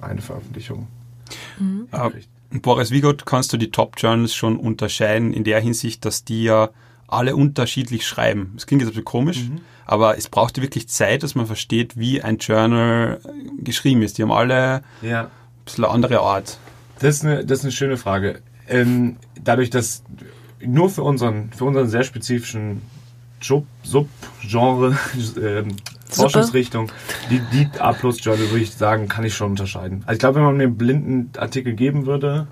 [0.00, 0.86] eine Veröffentlichung
[1.92, 2.28] Äh, kriegt.
[2.60, 6.68] Boris, wie gut kannst du die Top-Journals schon unterscheiden in der Hinsicht, dass die ja
[7.08, 8.52] alle unterschiedlich schreiben?
[8.54, 9.40] Das klingt jetzt ein bisschen komisch,
[9.86, 14.18] aber es braucht ja wirklich Zeit, dass man versteht, wie ein Journal äh, geschrieben ist.
[14.18, 15.30] Die haben alle ein Ja.
[15.64, 16.58] bisschen eine andere Art.
[17.00, 18.40] Das ist eine, das ist eine schöne Frage.
[18.68, 20.02] Ähm, dadurch, dass
[20.64, 22.82] nur für unseren, für unseren sehr spezifischen
[23.82, 24.96] Subgenre,
[25.42, 25.76] ähm,
[26.14, 26.90] Forschungsrichtung,
[27.30, 30.02] die, die A-Plus-Journal, würde ich sagen, kann ich schon unterscheiden.
[30.06, 32.46] Also ich glaube, wenn man mir einen blinden Artikel geben würde,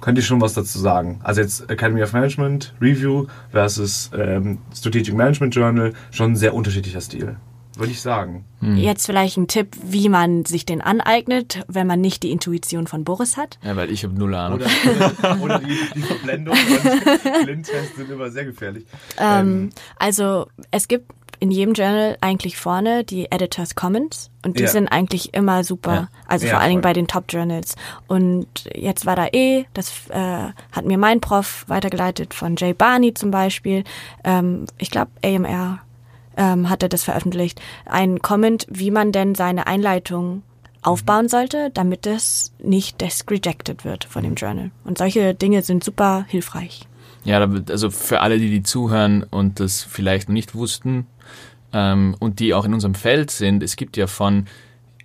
[0.00, 1.20] könnte ich schon was dazu sagen.
[1.22, 7.00] Also jetzt Academy of Management, Review versus ähm, Strategic Management Journal, schon ein sehr unterschiedlicher
[7.00, 7.36] Stil.
[7.76, 8.44] Würde ich sagen.
[8.60, 13.04] Jetzt vielleicht ein Tipp, wie man sich den aneignet, wenn man nicht die Intuition von
[13.04, 13.60] Boris hat.
[13.62, 14.58] ja, weil ich habe null Ahnung.
[15.22, 18.84] Oder, oder die, die Verblendung und Blindtests sind immer sehr gefährlich.
[19.16, 24.68] Ähm, also es gibt in jedem Journal eigentlich vorne die Editors Comments und die Ja.
[24.68, 25.92] sind eigentlich immer super.
[25.94, 26.08] Ja.
[26.26, 27.76] Also Ja, vor allen Dingen bei den Top Journals.
[28.06, 33.14] Und jetzt war da eh, das äh, hat mir mein Prof weitergeleitet von Jay Barney
[33.14, 33.84] zum Beispiel.
[34.24, 35.80] Ähm, ich glaube AMR
[36.36, 37.60] ähm, hat er das veröffentlicht.
[37.86, 40.42] Ein Comment, wie man denn seine Einleitung
[40.82, 44.70] aufbauen sollte, damit es nicht desk rejected wird von dem Journal.
[44.84, 46.86] Und solche Dinge sind super hilfreich.
[47.24, 51.06] Ja, also für alle, die die zuhören und das vielleicht noch nicht wussten
[51.72, 54.46] ähm, und die auch in unserem Feld sind, es gibt ja von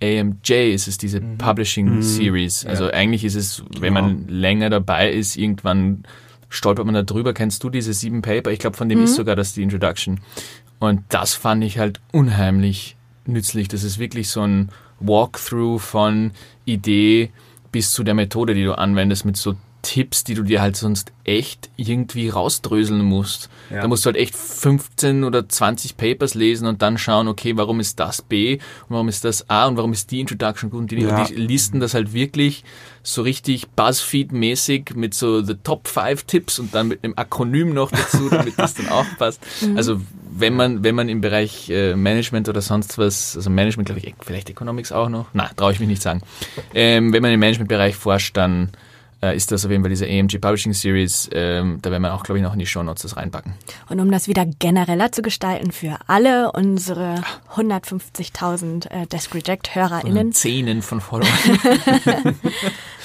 [0.02, 2.66] AMJ ist es diese Publishing Series.
[2.66, 6.04] Also eigentlich ist es, wenn man länger dabei ist, irgendwann
[6.48, 7.32] stolpert man da drüber.
[7.32, 8.50] Kennst du diese sieben Paper?
[8.50, 10.20] Ich glaube, von dem ist sogar das die Introduction.
[10.78, 12.96] Und das fand ich halt unheimlich
[13.26, 13.68] nützlich.
[13.68, 16.32] Das ist wirklich so ein Walkthrough von
[16.64, 17.30] Idee
[17.72, 21.12] bis zu der Methode, die du anwendest, mit so Tipps, die du dir halt sonst
[21.24, 23.48] echt irgendwie rausdröseln musst.
[23.70, 23.82] Ja.
[23.82, 27.80] Da musst du halt echt 15 oder 20 Papers lesen und dann schauen, okay, warum
[27.80, 30.90] ist das B und warum ist das A und warum ist die Introduction gut und
[30.90, 31.20] die, Ja.
[31.20, 32.64] und die listen das halt wirklich
[33.02, 37.90] so richtig Buzzfeed-mäßig mit so the Top 5 Tipps und dann mit einem Akronym noch
[37.90, 39.40] dazu, damit das dann auch passt.
[39.76, 40.00] Also
[40.36, 44.14] wenn man, wenn man im Bereich äh, Management oder sonst was, also Management glaube ich,
[44.20, 46.22] vielleicht Economics auch noch, na, traue ich mich nicht sagen.
[46.74, 48.70] Ähm, wenn man im Managementbereich forscht, dann
[49.24, 52.22] äh, ist das auf jeden Fall diese AMG Publishing Series, ähm, da werden wir auch,
[52.22, 53.54] glaube ich, noch in die Show Notes das reinpacken.
[53.88, 57.22] Und um das wieder genereller zu gestalten für alle unsere
[57.54, 61.30] 150.000 äh, Desk Reject HörerInnen, Zehnen von Followern.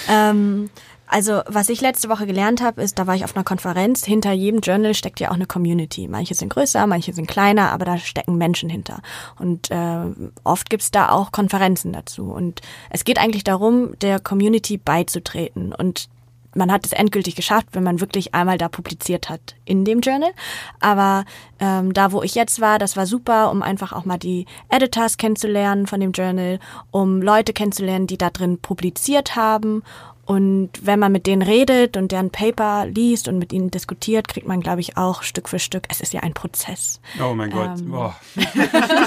[0.07, 0.69] Ähm,
[1.09, 4.05] also, was ich letzte Woche gelernt habe, ist, da war ich auf einer Konferenz.
[4.05, 6.07] Hinter jedem Journal steckt ja auch eine Community.
[6.07, 9.01] Manche sind größer, manche sind kleiner, aber da stecken Menschen hinter.
[9.39, 10.05] Und äh,
[10.43, 12.31] oft gibt's da auch Konferenzen dazu.
[12.31, 15.73] Und es geht eigentlich darum, der Community beizutreten.
[15.73, 16.09] Und
[16.55, 20.31] man hat es endgültig geschafft, wenn man wirklich einmal da publiziert hat in dem Journal.
[20.79, 21.25] Aber
[21.59, 25.17] ähm, da, wo ich jetzt war, das war super, um einfach auch mal die Editors
[25.17, 26.59] kennenzulernen von dem Journal,
[26.91, 29.83] um Leute kennenzulernen, die da drin publiziert haben.
[30.29, 34.47] Und wenn man mit denen redet und deren Paper liest und mit ihnen diskutiert, kriegt
[34.47, 35.85] man, glaube ich, auch Stück für Stück.
[35.89, 37.01] Es ist ja ein Prozess.
[37.19, 37.79] Oh mein Gott.
[37.79, 37.89] Ähm.
[37.89, 38.15] Boah.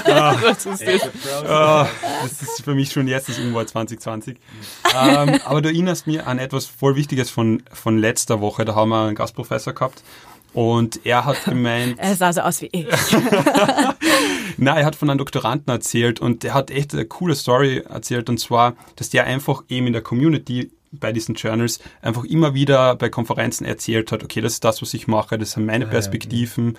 [0.05, 1.09] das, ist
[1.47, 1.87] Ah,
[2.23, 4.35] das ist für mich schon jetzt das Unwort 2020.
[4.93, 8.65] ähm, aber du erinnerst mir an etwas voll Wichtiges von, von letzter Woche.
[8.65, 10.03] Da haben wir einen Gastprofessor gehabt.
[10.51, 12.87] Und er hat gemeint, Er sah so aus wie ich.
[14.57, 18.29] na, er hat von einem Doktoranden erzählt und der hat echt eine coole Story erzählt
[18.29, 22.95] und zwar, dass der einfach eben in der Community bei diesen Journals einfach immer wieder
[22.95, 26.77] bei Konferenzen erzählt hat, okay, das ist das, was ich mache, das sind meine Perspektiven,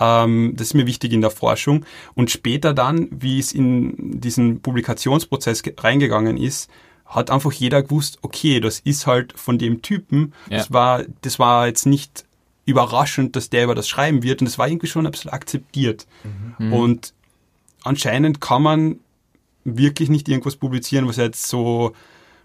[0.00, 1.84] ähm, das ist mir wichtig in der Forschung.
[2.14, 6.70] Und später dann, wie es in diesen Publikationsprozess ge- reingegangen ist,
[7.06, 10.58] hat einfach jeder gewusst, okay, das ist halt von dem Typen, Ja.
[10.58, 12.24] das war, das war jetzt nicht
[12.66, 16.06] überraschend, dass der über das schreiben wird und das war irgendwie schon ein bisschen akzeptiert.
[16.58, 17.12] Und
[17.82, 19.00] anscheinend kann man
[19.64, 21.92] wirklich nicht irgendwas publizieren, was jetzt so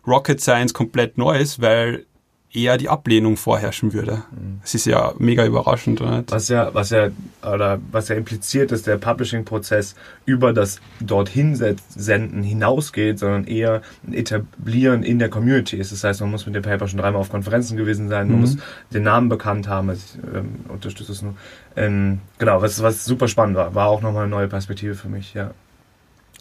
[0.08, 2.06] Rocket Science komplett neu ist, weil
[2.54, 4.24] eher die Ablehnung vorherrschen würde.
[4.64, 6.32] Es ist ja mega überraschend, oder nicht?
[6.32, 7.10] Was ja, was ja,
[7.42, 9.94] oder was ja impliziert, dass der Publishing-Prozess
[10.26, 11.56] über das dorthin
[11.90, 15.92] senden hinausgeht, sondern eher ein Etablieren in der Community ist.
[15.92, 18.42] Das heißt, man muss mit dem Paper schon dreimal auf Konferenzen gewesen sein, man Mhm.
[18.42, 18.58] muss
[18.94, 19.90] den Namen bekannt haben.
[19.90, 21.36] Also ich ähm, unterstütze es nur.
[21.76, 23.76] Ähm, genau, was, was super spannend war.
[23.76, 25.52] War auch nochmal eine neue Perspektive für mich, ja.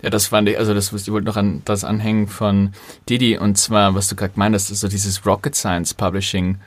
[0.04, 2.74] Ja, das fand ich, also das, ich wollte noch an das anhängen von
[3.08, 6.58] Didi und zwar, was du gerade meintest, also dieses Rocket Science Publishing,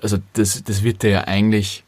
[0.00, 1.82] also das, das wird dir ja eigentlich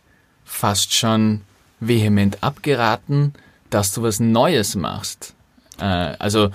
[0.45, 1.43] fast schon
[1.79, 3.35] vehement abgeraten,
[3.71, 5.35] dass du was Neues machst.
[5.79, 6.51] Äh, also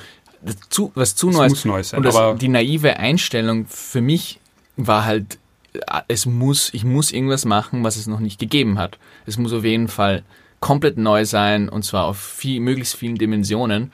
[0.69, 1.49] zu, was zu Es Neues.
[1.51, 4.41] muss neu sein, und das, die naive Einstellung für mich
[4.75, 5.39] war halt,
[5.73, 8.99] äh, es muss, ich muss irgendwas machen, was es noch nicht gegeben hat.
[9.25, 10.23] Es muss auf jeden Fall
[10.59, 13.93] komplett neu sein und zwar auf viel, möglichst vielen Dimensionen.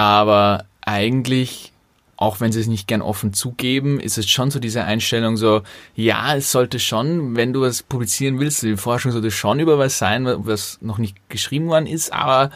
[0.00, 1.74] Aber eigentlich,
[2.16, 5.60] auch wenn sie es nicht gern offen zugeben, ist es schon so diese Einstellung so,
[5.94, 9.98] ja, es sollte schon, wenn du was publizieren willst, die Forschung sollte schon über was
[9.98, 12.50] sein, was noch nicht geschrieben worden ist, aber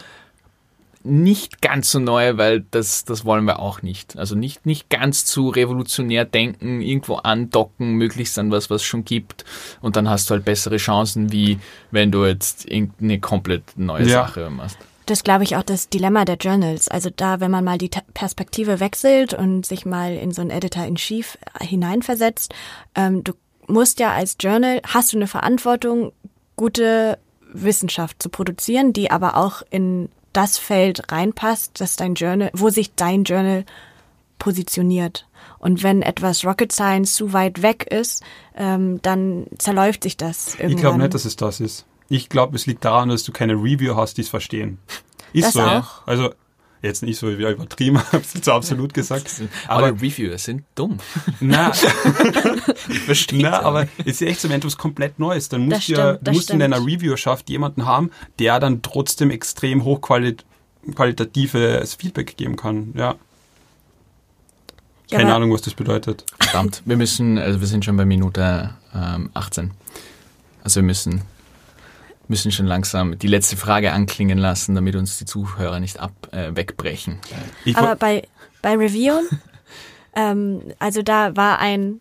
[1.02, 4.16] nicht ganz so neu, weil das, das wollen wir auch nicht.
[4.16, 9.04] Also nicht, nicht ganz zu revolutionär denken, irgendwo andocken, möglichst an was, was es schon
[9.04, 9.44] gibt.
[9.82, 11.58] Und dann hast du halt bessere Chancen, wie
[11.90, 14.26] wenn du jetzt irgendeine komplett neue Ja.
[14.26, 14.78] Sache machst.
[15.06, 16.88] Das glaube ich, auch das Dilemma der Journals.
[16.88, 21.38] Also da, wenn man mal die Perspektive wechselt und sich mal in so einen Editor-in-Chief
[21.60, 22.54] hineinversetzt,
[22.94, 23.32] ähm, du
[23.66, 26.12] musst ja als Journal, hast du eine Verantwortung,
[26.56, 27.18] gute
[27.52, 32.94] Wissenschaft zu produzieren, die aber auch in das Feld reinpasst, dass dein Journal, wo sich
[32.94, 33.64] dein Journal
[34.38, 35.26] positioniert.
[35.58, 38.22] Und wenn etwas Rocket Science zu weit weg ist,
[38.56, 40.70] ähm, dann zerläuft sich das irgendwann.
[40.70, 41.86] Ich glaube nicht, dass es das ist.
[42.08, 44.78] Ich glaube, es liegt daran, dass du keine Review hast, die es verstehen.
[45.32, 45.80] Ist Das so, ja.
[45.80, 46.06] auch.
[46.06, 46.34] Also,
[46.82, 49.30] jetzt nicht so wie übertrieben, es jetzt absolut gesagt.
[49.68, 50.98] Aber Alle Reviewer sind dumm.
[51.40, 51.72] na,
[52.88, 55.76] Ich verstehe na, aber es ist echt so, wenn du was komplett Neues, dann musst
[55.78, 56.80] Das du ja, stimmt, musst in deiner.
[56.84, 62.92] Reviewerschaft jemanden haben, der dann trotzdem extrem hochqualitatives Feedback geben kann.
[62.94, 63.14] Ja,
[65.10, 66.24] Ja, keine aber- Ahnung, was das bedeutet.
[66.40, 69.70] Verdammt, wir müssen, also wir sind schon bei Minute ähm, 18.
[70.62, 71.22] Also wir müssen,
[72.28, 76.54] müssen schon langsam die letzte Frage anklingen lassen, damit uns die Zuhörer nicht ab, äh,
[76.54, 77.18] wegbrechen.
[77.64, 78.26] Ich Aber bei,
[78.62, 79.28] bei Reviewen,
[80.16, 82.00] ähm, also da war ein,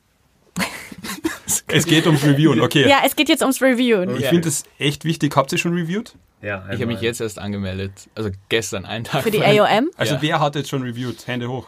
[1.67, 2.87] es geht ums Reviewen, okay.
[2.87, 4.15] ja, es geht jetzt ums Reviewen.
[4.15, 5.35] Ich finde es echt wichtig.
[5.35, 6.13] Habt ihr schon reviewed?
[6.41, 9.63] Ja, Ich habe mich jetzt erst angemeldet, also gestern, einen Tag Für die vorher.
[9.65, 9.89] AOM.
[9.97, 10.21] Also Ja.
[10.21, 11.25] wer hat jetzt schon reviewed?
[11.27, 11.67] Hände hoch.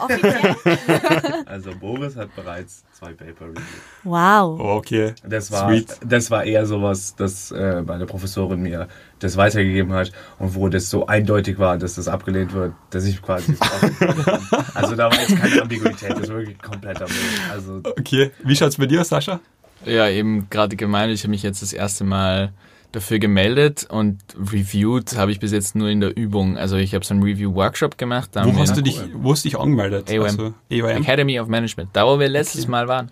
[0.00, 0.56] Offiziell?
[1.46, 3.62] Also Boris hat bereits zwei Paper reviewed.
[4.04, 4.58] Wow.
[4.60, 5.14] Oh, okay.
[5.24, 5.96] Das war, Sweet.
[6.04, 8.88] das war eher sowas, dass äh, meine Professorin mir
[9.20, 13.22] das weitergegeben hat und wo das so eindeutig war, dass das abgelehnt wird, dass ich
[13.22, 13.56] quasi.
[14.74, 17.16] Also da war jetzt keine Ambiguität, das war wirklich kompletter Müll.
[17.52, 18.30] Also Okay.
[18.44, 19.40] Wie schaut's bei dir aus, Sascha?
[19.84, 22.52] Ja, eben gerade gemeint, ich habe mich jetzt das erste Mal
[22.92, 24.18] dafür gemeldet und
[24.50, 26.56] reviewed habe ich bis jetzt nur in der Übung.
[26.56, 28.30] Also ich habe so einen Review-Workshop gemacht.
[28.34, 30.10] Wo hast du dich, wo hast du dich angemeldet?
[30.10, 30.22] AOM.
[30.24, 31.02] Also, AOM.
[31.02, 33.10] Academy of Management, da wo wir letztes Mal waren.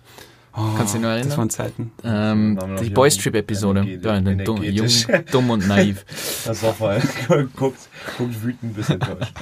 [0.56, 1.28] Oh, Kannst du dich noch erinnern?
[1.30, 1.90] Das waren Zeiten.
[2.04, 3.80] Ähm, die Boys Trip Episode.
[3.80, 6.04] energetisch- Ja, dumm, jung, dumm und naiv.
[6.46, 7.02] das war voll.
[7.56, 7.78] guckt,
[8.16, 9.32] guckt wütend bis enttäuscht.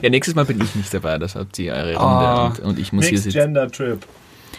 [0.00, 2.46] Ja, nächstes Mal bin ich nicht dabei, das habt ihr eure Runde Ah.
[2.46, 3.36] und, und ich muss hier sitzen.
[3.36, 3.98] Gender Trip.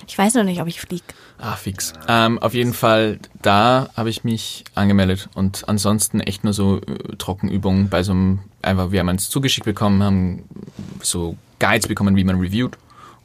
[0.07, 1.03] Ich weiß noch nicht, ob ich fliege.
[1.39, 1.93] Ah, fix.
[2.07, 7.15] Ähm, auf jeden Fall, da habe ich mich angemeldet und ansonsten echt nur so äh,
[7.17, 10.43] Trockenübungen bei so einem, einfach, wir haben eins zugeschickt bekommen, haben
[11.01, 12.77] so Guides bekommen, wie man reviewt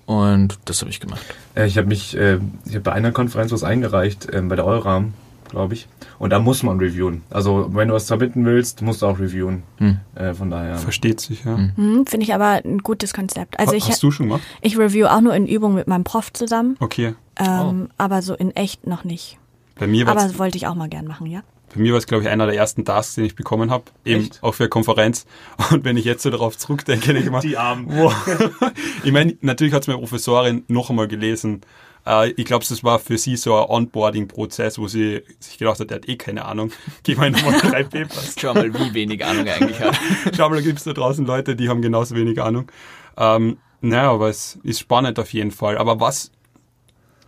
[0.06, 1.22] und das habe ich gemacht.
[1.54, 4.64] Äh, Ich habe mich, äh, ich habe bei einer Konferenz was eingereicht, ähm, bei der
[4.66, 5.14] Euram,
[5.50, 5.88] glaube ich.
[6.18, 7.22] Und da muss man reviewen.
[7.30, 9.62] Also wenn du was submitten willst, musst du auch reviewen.
[9.78, 9.98] Hm.
[10.14, 10.76] Äh, von daher.
[10.78, 11.56] Versteht sich, ja.
[11.56, 13.58] Hm, Finde ich aber ein gutes Konzept.
[13.58, 14.42] Also Ha- ich, Hast du schon gemacht?
[14.60, 17.14] ich review auch nur in Übung mit meinem Prof zusammen, Okay.
[17.36, 19.38] ähm, aber so in echt noch nicht.
[19.78, 21.42] Bei mir war Aber wollte ich auch mal gern machen, ja.
[21.72, 23.84] Bei mir war es, glaube ich, einer der ersten Tasks, den ich bekommen habe.
[24.04, 24.42] Eben Echt?
[24.42, 25.24] auch für eine Konferenz.
[25.70, 27.86] Und wenn ich jetzt so darauf zurückdenke, denke ich mal, Die Armen.
[27.88, 28.12] wow.
[29.04, 31.60] ich meine, natürlich hat es meine Professorin noch einmal gelesen.
[32.06, 35.90] Äh, ich glaube, das war für sie so ein Onboarding-Prozess, wo sie sich gedacht hat,
[35.90, 36.72] der hat eh keine Ahnung.
[37.02, 38.34] Gib mir nochmal drei Papers.
[38.38, 39.98] Schau mal, wie wenig Ahnung er eigentlich hat.
[40.36, 42.70] Schau mal, da gibt es da draußen Leute, die haben genauso wenig Ahnung.
[43.16, 45.78] Ähm, naja, aber es ist spannend auf jeden Fall.
[45.78, 46.32] Aber was,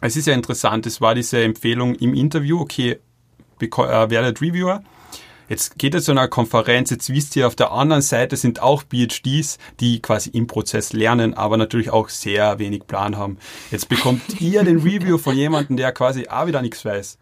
[0.01, 2.99] es ist ja interessant, es war diese Empfehlung im Interview, okay,
[3.61, 4.83] äh, werdet Reviewer.
[5.49, 8.83] Jetzt geht es zu einer Konferenz, jetzt wisst ihr, auf der anderen Seite sind auch
[8.91, 13.39] PhDs, die quasi im Prozess lernen, aber natürlich auch sehr wenig Plan haben.
[13.71, 17.19] Jetzt bekommt ihr den Review von jemandem, der quasi auch wieder nichts weiß.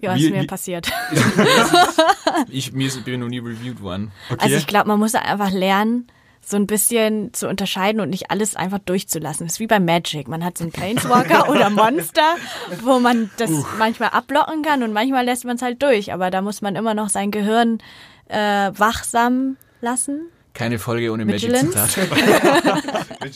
[0.00, 0.90] Ja, Wie- ist mir wie- passiert.
[2.48, 4.10] Ich, mir ist, bin noch nie reviewed worden.
[4.28, 4.40] Okay?
[4.44, 6.08] Also ich glaube, man muss einfach lernen,
[6.50, 9.46] so ein bisschen zu unterscheiden und nicht alles einfach durchzulassen.
[9.46, 10.28] Das ist wie bei Magic.
[10.28, 12.36] Man hat so einen Planeswalker oder Monster,
[12.82, 16.12] wo man das manchmal abblocken kann und manchmal lässt man es halt durch.
[16.12, 17.78] Aber da muss man immer noch sein Gehirn
[18.28, 20.28] äh, wachsam lassen.
[20.54, 21.76] Keine Folge ohne Vigilance?
[21.76, 23.24] Magic-Zitat.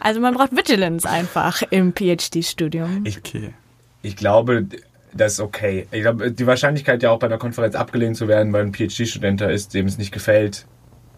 [0.00, 3.04] Also man braucht Vigilance einfach im PhD-Studium.
[3.06, 3.54] okay.
[4.02, 4.66] Ich glaube,
[5.14, 5.86] das ist okay.
[5.92, 9.40] Ich glaube, die Wahrscheinlichkeit, ja auch bei einer Konferenz abgelehnt zu werden, weil ein PhD-Student
[9.40, 10.66] da ist, dem es nicht gefällt,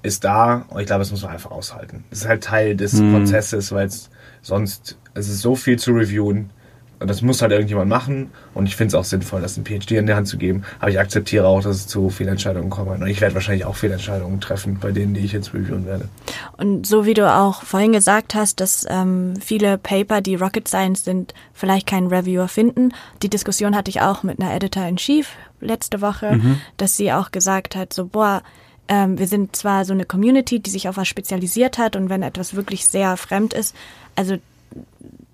[0.03, 0.67] ist da.
[0.69, 2.05] Und ich glaube, das muss man einfach aushalten.
[2.11, 4.11] Das ist halt Teil des Prozesses, weil es
[4.43, 6.51] sonst, es ist so viel zu reviewen.
[6.99, 8.31] Und das muss halt irgendjemand machen.
[8.55, 10.63] Und ich finde es auch sinnvoll, das einen PhD in die Hand zu geben.
[10.79, 12.89] Aber ich akzeptiere auch, dass es zu Fehlentscheidungen kommt.
[12.89, 16.09] Und ich werde wahrscheinlich auch Fehlentscheidungen treffen, bei denen, die ich jetzt reviewen werde.
[16.57, 21.05] Und so wie du auch vorhin gesagt hast, dass ähm, viele Paper, die Rocket Science
[21.05, 22.95] sind, vielleicht keinen Reviewer finden.
[23.23, 25.29] Die Diskussion hatte ich auch mit einer Editor-in-Chief
[25.61, 26.39] letzte Woche,
[26.77, 28.43] dass sie auch gesagt hat, so, boah,
[28.89, 32.23] ähm, wir sind zwar so eine Community, die sich auf was spezialisiert hat und wenn
[32.23, 33.75] etwas wirklich sehr fremd ist,
[34.15, 34.37] also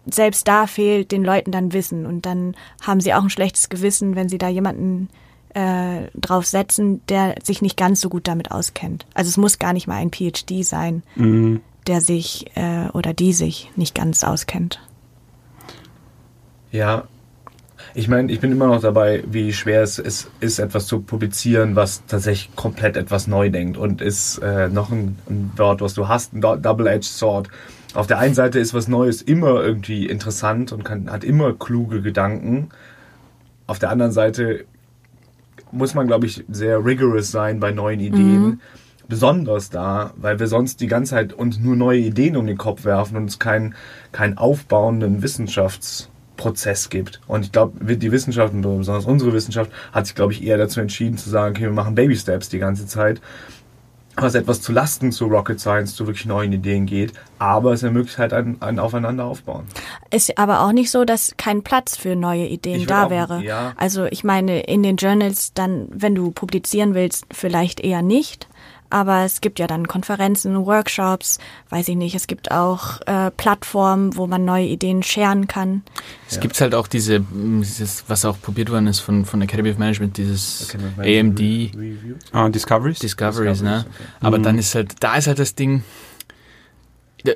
[0.07, 4.17] selbst da fehlt den Leuten dann Wissen und dann haben sie auch ein schlechtes Gewissen,
[4.17, 5.09] wenn sie da jemanden
[5.55, 9.07] äh, drauf setzen, der sich nicht ganz so gut damit auskennt.
[9.15, 11.03] Also es muss gar nicht mal ein PhD sein,
[11.87, 14.81] der sich äh, oder die sich nicht ganz auskennt.
[16.71, 17.07] Ja,
[17.95, 21.77] ich meine, ich bin immer noch dabei, wie schwer es ist, ist, etwas zu publizieren,
[21.77, 26.09] was tatsächlich komplett etwas neu denkt und ist äh, noch ein, ein Wort, was du
[26.09, 27.49] hast, ein Do- Double-Edged Sword.
[27.95, 32.01] Auf der einen Seite ist was Neues immer irgendwie interessant und kann, hat immer kluge
[32.01, 32.71] Gedanken.
[33.67, 34.65] Auf der anderen Seite
[35.71, 38.61] muss man, glaube ich, sehr rigorous sein bei neuen Ideen.
[39.09, 42.85] Besonders da, weil wir sonst die ganze Zeit uns nur neue Ideen um den Kopf
[42.85, 43.75] werfen und es keinen
[44.11, 45.23] keinen aufbauenden
[46.37, 47.21] Wissenschaftsprozess gibt.
[47.27, 50.81] Und ich glaube, die Wissenschaft, und besonders unsere Wissenschaft, hat sich, glaube ich, eher dazu
[50.81, 53.21] entschieden zu sagen, okay, wir machen Baby Steps die ganze Zeit.
[54.17, 58.19] Was etwas zu Lasten zu Rocket Science, zu wirklich neuen Ideen geht, aber es ermöglicht
[58.19, 59.65] halt ein, ein Aufeinander aufbauen.
[60.11, 63.43] Ist aber auch nicht so, dass kein Platz für neue Ideen Ich da auch- wäre.
[63.43, 63.73] ja.
[63.79, 68.49] Also ich meine, in den Journals dann, wenn du publizieren willst, vielleicht eher nicht.
[68.93, 71.39] Aber es gibt ja dann Konferenzen, Workshops,
[71.71, 72.15] weiß ich nicht.
[72.15, 75.83] Es gibt auch äh, Plattformen, wo man neue Ideen scheren kann.
[76.29, 79.71] Es gibt halt auch diese, mm, dieses, was auch probiert worden ist von, von Academy
[79.71, 82.17] of Management, dieses of AMD Review.
[82.33, 82.99] Ah, Discoveries?
[82.99, 83.77] Discoveries, ne?
[83.77, 84.27] Discoveries, okay.
[84.27, 85.85] Aber dann ist halt, da ist halt das Ding,
[87.25, 87.35] äh,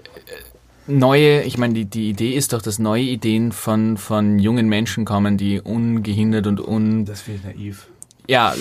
[0.86, 5.06] neue, ich meine, die, die Idee ist doch, dass neue Ideen von, von jungen Menschen
[5.06, 7.88] kommen, die ungehindert und un, Das finde ich naiv.
[8.28, 8.54] Ja,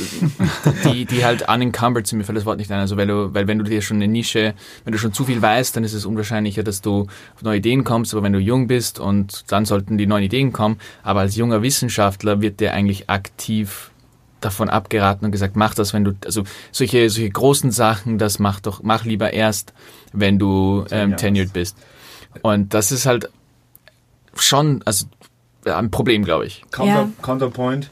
[0.85, 2.79] die, die halt unencumbered sind, mir fällt das Wort nicht ein.
[2.79, 4.53] Also weil du, weil wenn du dir schon eine Nische,
[4.83, 7.83] wenn du schon zu viel weißt, dann ist es unwahrscheinlicher, dass du auf neue Ideen
[7.83, 11.35] kommst, aber wenn du jung bist und dann sollten die neuen Ideen kommen, aber als
[11.35, 13.91] junger Wissenschaftler wird dir eigentlich aktiv
[14.41, 18.59] davon abgeraten und gesagt, mach das, wenn du, also solche, solche großen Sachen, das mach
[18.59, 19.73] doch, mach lieber erst,
[20.13, 21.77] wenn du ähm, tenured bist.
[22.41, 23.29] Und das ist halt
[24.35, 25.07] schon, also
[25.65, 26.63] ein Problem, glaube ich.
[26.71, 27.09] Counter, Ja.
[27.21, 27.89] Counterpoint.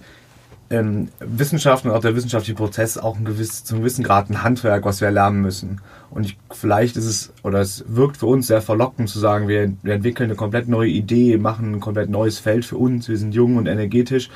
[0.73, 4.85] Ähm, Wissenschaft und auch der wissenschaftliche Prozess auch ein gewiss, zum gewissen Grad ein Handwerk,
[4.85, 5.81] was wir lernen müssen.
[6.09, 9.71] Und ich, vielleicht ist es, oder es wirkt für uns sehr verlockend zu sagen, wir,
[9.83, 13.35] wir entwickeln eine komplett neue Idee, machen ein komplett neues Feld für uns, wir sind
[13.35, 14.31] jung und energetisch.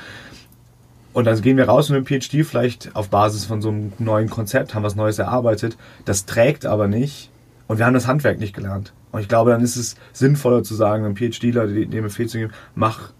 [1.12, 4.30] Und dann gehen wir raus mit einem PhD vielleicht auf Basis von so einem neuen
[4.30, 5.76] Konzept, haben was Neues erarbeitet.
[6.04, 7.30] Das trägt aber nicht
[7.66, 8.92] und wir haben das Handwerk nicht gelernt.
[9.10, 12.52] Und ich glaube, dann ist es sinnvoller zu sagen, einem PhDler dem Befehl zu geben,
[12.76, 13.12] mach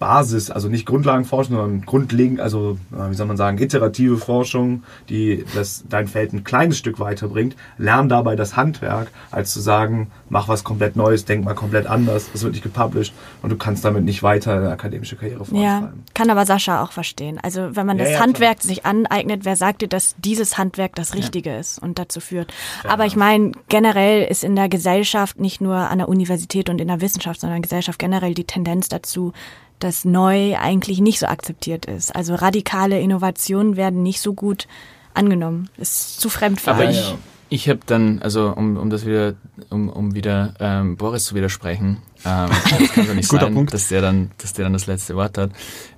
[0.00, 5.44] Basis, also nicht Grundlagenforschung, sondern grundlegend, also äh, wie soll man sagen, iterative Forschung, die
[5.54, 7.54] das, dein Feld ein kleines Stück weiterbringt.
[7.78, 12.30] Lern dabei das Handwerk, als zu sagen, mach was komplett Neues, denk mal komplett anders,
[12.32, 16.04] das wird nicht gepublished und du kannst damit nicht weiter eine akademische Karriere Ja, vorantreiben.
[16.14, 17.38] kann aber Sascha auch verstehen.
[17.42, 20.94] Also wenn man Ja, das ja, Handwerk sich aneignet, wer sagt dir, dass dieses Handwerk
[20.96, 22.52] das Richtige ist und dazu führt?
[22.88, 26.88] Aber ich meine, generell ist in der Gesellschaft, nicht nur an der Universität und in
[26.88, 29.34] der Wissenschaft, sondern in der Gesellschaft generell die Tendenz dazu,
[29.80, 32.14] dass neu eigentlich nicht so akzeptiert ist.
[32.14, 34.68] Also radikale Innovationen werden nicht so gut
[35.14, 35.68] angenommen.
[35.76, 36.90] Ist zu fremd für Aber alle.
[36.92, 37.14] ich,
[37.48, 39.34] ich habe dann, also um, um das wieder,
[39.70, 43.74] um, um wieder ähm, Boris zu widersprechen, ähm, das kann doch nicht Guter sein, Punkt.
[43.74, 45.50] dass der dann, dass der dann das letzte Wort hat.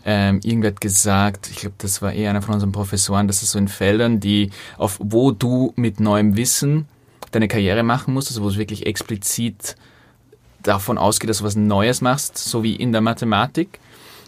[0.04, 3.50] Ähm, irgendwer hat gesagt, ich glaube, das war eher einer von unseren Professoren, dass es
[3.52, 6.86] so in Feldern, die auf wo du mit neuem Wissen
[7.32, 9.76] deine Karriere machen musst, also wo es wirklich explizit
[10.62, 13.78] davon ausgeht, dass du was Neues machst, so wie in der Mathematik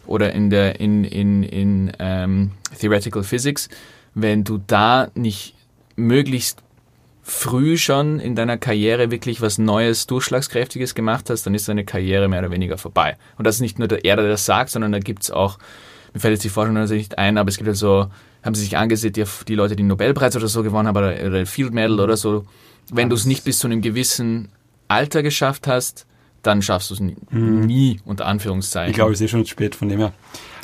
[0.06, 3.68] oder in der in in in ähm, Theoretical Physics,
[4.14, 5.54] wenn du da nicht
[5.96, 6.62] möglichst
[7.22, 12.28] früh schon in deiner Karriere wirklich was Neues, Durchschlagskräftiges gemacht hast, dann ist deine Karriere
[12.28, 13.16] mehr oder weniger vorbei.
[13.38, 15.58] Und das ist nicht nur der er, der das sagt, sondern da gibt's auch,
[16.12, 18.08] mir fällt jetzt die Forschung nicht ein, aber es gibt halt so,
[18.42, 21.26] haben sie sich angesehen, die, die Leute, die den Nobelpreis oder so gewonnen haben, oder,
[21.26, 22.44] oder Field Medal oder so,
[22.92, 24.50] wenn du es nicht bis zu einem gewissen
[24.88, 26.06] Alter geschafft hast,
[26.46, 28.90] dann schaffst du es nie, nie, unter Anführungszeichen.
[28.90, 30.12] Ich glaube, es ist eh schon spät von dem her.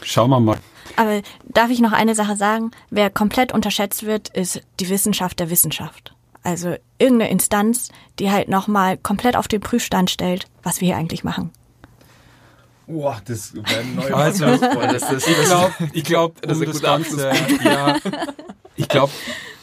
[0.02, 0.58] Schauen wir mal.
[0.96, 2.70] Aber darf ich noch eine Sache sagen?
[2.90, 6.14] Wer komplett unterschätzt wird, ist die Wissenschaft der Wissenschaft.
[6.42, 11.24] Also irgendeine Instanz, die halt nochmal komplett auf den Prüfstand stellt, was wir hier eigentlich
[11.24, 11.50] machen.
[12.86, 16.82] Boah, das wäre ein neuer Also, das, das, Ich glaube, ich glaub, Das um ist
[16.82, 17.96] das ein guter Ganze, ja,
[18.74, 19.12] ich glaube,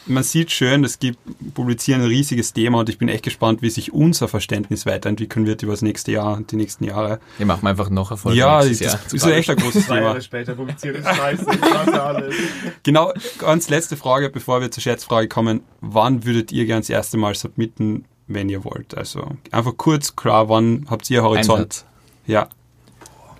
[0.08, 1.18] man sieht schön, es gibt,
[1.54, 5.62] publizieren ein riesiges Thema und ich bin echt gespannt, wie sich unser Verständnis weiterentwickeln wird
[5.62, 7.20] über das nächste Jahr und die nächsten Jahre.
[7.36, 8.34] Wir machen einfach noch Erfolg.
[8.34, 8.98] ja, das Jahr.
[9.12, 10.06] ist so echt ein großes Zwei Thema.
[10.08, 12.34] Jahre später scheiße, ich hasse alles.
[12.82, 15.60] Genau, ganz letzte Frage, bevor wir zur Schätzfrage kommen.
[15.80, 18.96] Wann würdet ihr gern das erste Mal submitten, wenn ihr wollt?
[18.96, 21.58] Also einfach kurz, klar, wann habt ihr Horizont?
[21.58, 21.84] Einsatz.
[22.26, 22.48] Ja,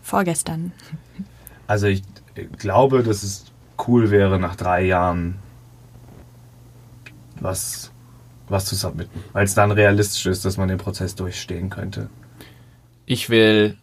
[0.09, 0.73] Vorgestern.
[1.67, 2.03] Also ich
[2.57, 3.45] glaube, dass es
[3.87, 5.35] cool wäre, nach drei Jahren
[7.41, 7.91] was,
[8.49, 9.23] was zu submitten.
[9.33, 12.09] Weil es dann realistisch ist, dass man den Prozess durchstehen könnte.
[13.07, 13.77] Ich will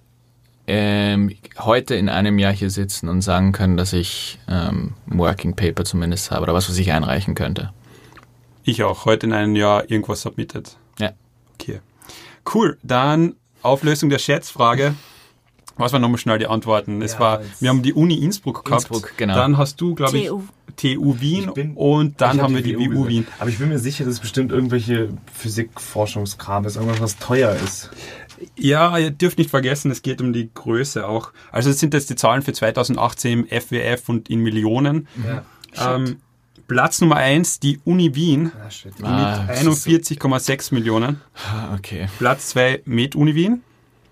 [0.68, 5.56] ähm, heute in einem Jahr hier sitzen und sagen können, dass ich ähm, ein Working
[5.56, 7.72] Paper zumindest habe oder was, was ich einreichen könnte.
[8.64, 9.06] ich auch.
[9.06, 10.76] Heute in einem Jahr irgendwas submitted.
[11.00, 11.12] Ja.
[11.54, 11.82] Okay.
[12.54, 12.78] Cool.
[12.84, 14.96] Dann Auflösung der Schätzfrage.
[15.78, 17.02] Was waren nochmal schnell die Antworten?
[17.02, 18.84] Es Ja, war, wir haben die Uni Innsbruck gehabt.
[18.90, 19.36] Innsbruck, genau.
[19.36, 20.42] Dann hast du, glaube ich, TU.
[20.78, 23.08] TU Wien bin- und dann haben wir die WU.
[23.08, 23.26] Wien.
[23.40, 27.90] Aber ich bin mir sicher, dass es bestimmt irgendwelche Physikforschungskram ist, irgendwas, was teuer ist.
[28.58, 31.32] Ja, ihr dürft nicht vergessen, es geht um die Größe auch.
[31.52, 35.08] Also das sind jetzt die Zahlen für 2018 im FWF und in Millionen.
[35.26, 35.96] Ja.
[35.96, 36.18] Ähm,
[36.68, 38.92] Platz Nummer eins die Uni Wien Ah, shit.
[39.04, 41.22] Ah, mit das ist so- 41,6 Millionen.
[41.36, 42.08] Ah, Okay.
[42.18, 43.62] Platz zwei Med Uni Wien,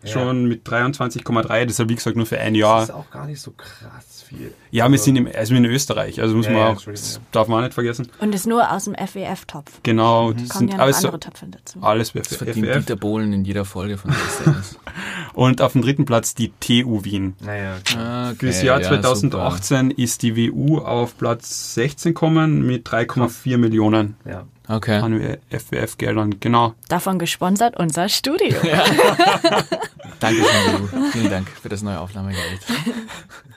[0.03, 0.11] Ja.
[0.11, 1.65] schon mit 23,3.
[1.65, 2.83] Deshalb, wie gesagt, nur für ein Das Jahr.
[2.83, 4.53] ist auch gar nicht so krass viel.
[4.71, 7.21] Ja, wir sind im, also in Österreich, also muss Ja, man auch, das ja.
[7.31, 8.07] darf man auch nicht vergessen.
[8.19, 9.79] Und ist nur aus dem FWF-Topf.
[9.83, 11.79] Genau, das Kommen sind ja noch alles, andere Töpfe dazu.
[11.81, 12.77] alles für Das verdient FF.
[12.79, 14.79] Dieter Bohlen in jeder Folge von Statements.
[15.33, 17.35] Und auf dem dritten Platz die TU Wien.
[17.41, 22.87] Naja, Ah, okay, Fürs Jahr ja, 2018 ist die WU auf Platz 16 gekommen mit
[22.87, 24.43] 3,4 Millionen ja.
[24.73, 24.97] Okay.
[24.99, 26.39] an FWF-Geldern.
[26.39, 26.73] Genau.
[26.89, 28.57] Davon gesponsert unser Studio.
[30.19, 31.09] Danke schön, Lulu.
[31.11, 32.59] Vielen Dank für das neue Aufnahmegerät.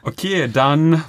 [0.02, 1.04] Okay, dann.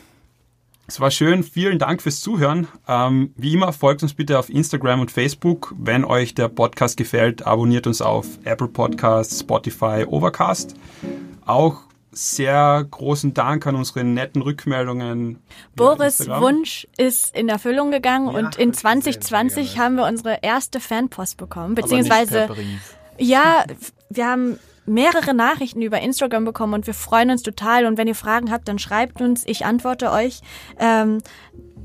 [0.90, 1.44] Es war schön.
[1.44, 2.68] Vielen Dank fürs Zuhören.
[2.88, 5.76] Ähm, wie immer, folgt uns bitte auf Instagram und Facebook.
[5.78, 10.76] Wenn euch der Podcast gefällt, abonniert uns auf Apple Podcasts, Spotify, Overcast.
[11.46, 11.87] Auch
[12.18, 15.40] sehr großen Dank an unsere netten Rückmeldungen.
[15.76, 16.42] Boris Instagram.
[16.42, 20.06] Wunsch ist in Erfüllung gegangen Ja, und in hab ich gesehen, 2020 mega haben wir
[20.06, 22.96] unsere erste Fanpost bekommen, Aber nicht beziehungsweise per Brief.
[23.18, 23.64] ja,
[24.10, 28.16] wir haben mehrere Nachrichten über Instagram bekommen und wir freuen uns total und wenn ihr
[28.16, 30.42] Fragen habt, dann schreibt uns, ich antworte euch.
[30.80, 31.20] Ähm,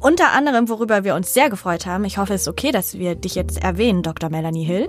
[0.03, 3.15] unter anderem, worüber wir uns sehr gefreut haben, ich hoffe, es ist okay, dass wir
[3.15, 4.31] dich jetzt erwähnen, Dr.
[4.31, 4.89] Melanie Hill,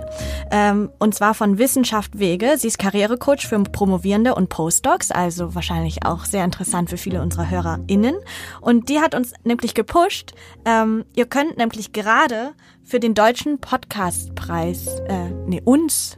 [0.51, 2.55] ähm, und zwar von Wissenschaft Wege.
[2.57, 7.49] Sie ist Karrierecoach für Promovierende und Postdocs, also wahrscheinlich auch sehr interessant für viele unserer
[7.49, 8.15] HörerInnen.
[8.59, 10.33] Und die hat uns nämlich gepusht.
[10.65, 12.53] Ähm, ihr könnt nämlich gerade
[12.83, 16.17] für den deutschen Podcastpreis, äh, nee, uns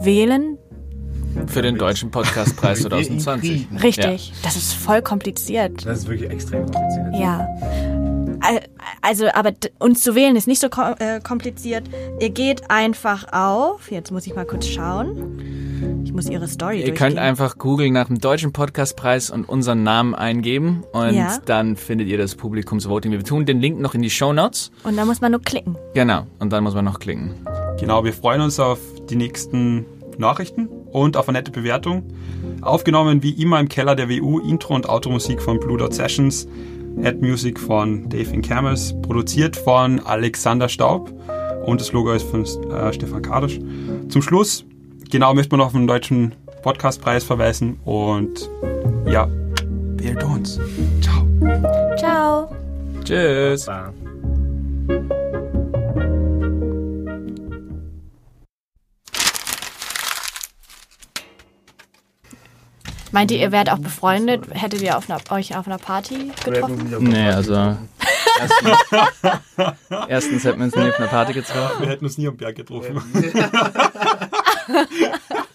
[0.00, 0.58] wählen.
[1.46, 3.68] Für den Deutschen Podcastpreis Wir ihn 2020.
[3.68, 3.76] kriegen.
[3.78, 4.32] Richtig.
[4.42, 5.84] Das ist voll kompliziert.
[5.84, 7.14] Das ist wirklich extrem kompliziert.
[7.14, 7.46] Ja.
[8.48, 8.62] Al-
[9.02, 11.84] Also, aber uns zu wählen ist nicht so kom äh, kompliziert.
[12.20, 13.90] Ihr geht einfach auf.
[13.90, 16.00] Jetzt muss ich mal kurz schauen.
[16.04, 16.94] Ich muss ihre Story Ihr durchgehen.
[16.96, 21.38] könnt einfach googeln nach dem Deutschen Podcastpreis und unseren Namen eingeben und Ja.
[21.44, 23.12] dann findet ihr das Publikumsvoting.
[23.12, 24.70] Wir tun den Link noch in die Show Notes.
[24.84, 25.76] Und da muss man nur klicken.
[25.94, 26.26] Genau.
[26.40, 27.34] Und dann muss man noch klicken.
[27.78, 28.78] Genau, wir freuen uns auf
[29.08, 29.86] die nächsten
[30.16, 32.04] Nachrichten und auf eine nette Bewertung.
[32.62, 36.48] Aufgenommen wie immer im Keller der WU, Intro und Automusik von Blue Dot Sessions,
[37.04, 41.12] Ad Music von Dave Incamus, produziert von Alexander Staub
[41.64, 43.60] und das Logo ist von äh, Stefan Kadisch.
[44.08, 44.64] Zum Schluss,
[45.10, 48.50] genau, möchte man noch auf den deutschen Podcastpreis verweisen und
[49.06, 49.28] ja,
[49.96, 50.60] wählt uns.
[51.00, 51.26] Ciao.
[51.96, 52.48] Ciao.
[53.04, 53.68] Tschüss.
[63.12, 64.44] Meint ihr, ihr wärt auch befreundet?
[64.52, 66.96] Hättet ihr auf einer, euch auf einer Party getroffen?
[67.00, 67.76] Nee, also.
[68.40, 68.78] Erstens,
[70.08, 71.80] erstens hätten wir uns nie auf einer Party getroffen.
[71.80, 73.02] Wir hätten uns nie am Berg getroffen.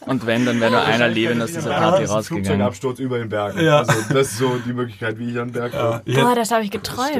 [0.06, 2.46] Und wenn, dann wäre nur einer lebend aus dieser Party ein rausgegangen.
[2.46, 3.62] Flugzeugabsturz über den Bergen.
[3.64, 3.80] Ja.
[3.80, 6.02] Also das ist so die Möglichkeit, wie ich an den Berg komme.
[6.06, 7.16] Ja, Boah, das habe ich geträumt.